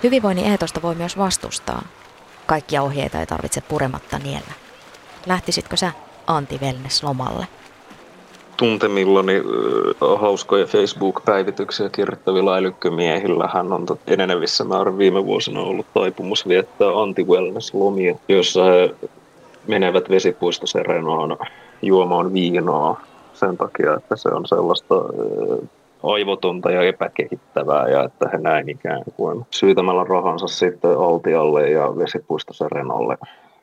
Hyvinvoinnin 0.03 0.47
eetosta 0.47 0.83
voi 0.83 0.95
myös 0.95 1.19
vastustaa. 1.19 1.83
Kaikkia 2.47 2.83
ohjeita 2.83 3.21
ei 3.21 3.27
tarvitse 3.27 3.61
purematta 3.61 4.19
niellä. 4.19 4.53
Lähtisitkö 5.27 5.77
sä 5.77 5.93
anti-wellness-lomalle? 6.27 7.47
Tuntemillani 8.59 9.37
äh, 9.37 10.21
hauskoja 10.21 10.67
Facebook-päivityksiä 10.67 11.89
kirjoittavilla 11.89 12.57
älykkömiehillä. 12.57 13.49
Hän 13.55 13.73
on 13.73 13.87
enenevissä 14.07 14.65
määrin 14.65 14.99
viime 14.99 15.25
vuosina 15.25 15.61
ollut 15.61 15.87
taipumus 15.95 16.49
viettää 16.49 16.89
anti-wellness-lomia, 16.89 18.19
joissa 18.29 18.65
he 18.65 18.95
menevät 19.67 20.11
vesipuistoserenaan 20.11 21.37
juomaan 21.83 22.33
viinaa 22.33 23.01
sen 23.35 23.57
takia, 23.57 23.95
että 23.95 24.17
se 24.17 24.29
on 24.29 24.47
sellaista 24.47 24.95
äh, 24.95 25.69
aivotonta 26.03 26.71
ja 26.71 26.83
epäkehittävää 26.83 27.89
ja 27.89 28.05
että 28.05 28.29
he 28.33 28.39
näin 28.39 28.69
ikään 28.69 29.03
kuin 29.17 29.47
syytämällä 29.51 30.05
rahansa 30.05 30.47
sitten 30.47 30.99
altialle 30.99 31.71
ja 31.71 31.99
vesipuistoserenalle 31.99 33.19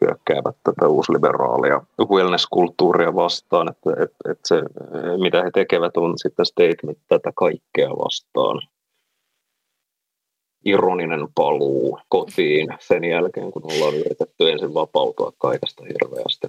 hyökkäävät 0.05 0.55
tätä 0.63 0.87
uusliberaalia 0.87 1.81
wellness-kulttuuria 2.09 3.15
vastaan, 3.15 3.69
että, 3.69 3.89
että, 4.03 4.31
että 4.31 4.47
se, 4.47 4.61
mitä 5.21 5.43
he 5.43 5.51
tekevät, 5.53 5.97
on 5.97 6.13
sitten 6.17 6.45
statement 6.45 6.97
tätä 7.07 7.31
kaikkea 7.35 7.89
vastaan. 7.89 8.61
Ironinen 10.65 11.27
paluu 11.35 11.99
kotiin 12.09 12.67
sen 12.79 13.03
jälkeen, 13.03 13.51
kun 13.51 13.63
ollaan 13.63 13.95
yritetty 13.95 14.51
ensin 14.51 14.73
vapautua 14.73 15.31
kaikesta 15.37 15.83
hirveästi. 15.83 16.47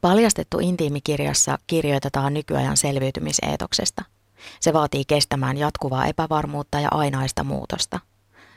Paljastettu 0.00 0.58
intiimikirjassa 0.60 1.58
kirjoitetaan 1.66 2.34
nykyajan 2.34 2.76
selviytymiseetoksesta. 2.76 4.02
Se 4.60 4.72
vaatii 4.72 5.02
kestämään 5.08 5.56
jatkuvaa 5.56 6.06
epävarmuutta 6.06 6.80
ja 6.80 6.88
ainaista 6.90 7.44
muutosta– 7.44 8.00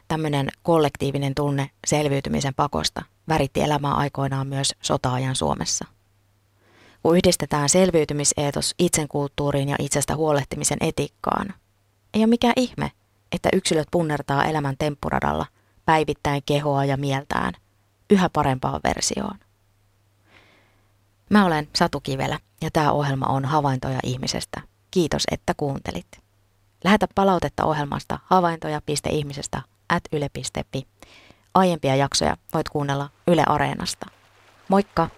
tämmöinen 0.08 0.50
kollektiivinen 0.62 1.36
tunne 1.36 1.70
selviytymisen 1.88 2.54
pakosta 2.56 3.04
väritti 3.28 3.62
elämää 3.62 3.93
aikoinaan 3.93 4.48
myös 4.48 4.76
sotaajan 4.82 5.36
Suomessa. 5.36 5.86
Kun 7.04 7.17
yhdistetään 7.17 7.70
selviytymiseetos 7.70 8.76
itsenkulttuuriin 8.80 9.70
ja 9.70 9.76
itsestä 9.80 10.15
huolehtimisen 10.15 10.78
etiikkaan, 10.82 11.54
ei 12.13 12.22
ole 12.22 12.28
mikään 12.28 12.54
ihme, 12.56 12.91
että 13.32 13.50
yksilöt 13.54 13.88
punnertaa 13.91 14.46
elämän 14.46 14.76
temppuradalla 14.80 15.46
päivittäin 15.86 16.41
kehoa 16.46 16.86
ja 16.86 16.98
mieltään 16.98 17.54
yhä 18.10 18.30
parempaan 18.30 18.82
versioon. 18.84 19.39
Mä 21.30 21.46
olen 21.46 21.67
Satu 21.76 22.00
Kivelä 22.00 22.39
ja 22.62 22.70
tämä 22.74 22.91
ohjelma 22.91 23.26
on 23.26 23.46
Havaintoja 23.46 24.00
ihmisestä. 24.04 24.62
Kiitos, 24.91 25.24
että 25.32 25.54
kuuntelit. 25.58 26.08
Lähetä 26.84 27.08
palautetta 27.15 27.65
ohjelmasta 27.65 28.20
havaintoja.ihmisestä 28.26 29.62
at 29.89 30.04
yle.fi. 30.12 30.88
Aiempia 31.54 31.95
jaksoja 31.95 32.38
voit 32.54 32.69
kuunnella 32.69 33.10
Yle 33.28 33.43
Areenasta. 33.47 34.06
Moikka! 34.67 35.10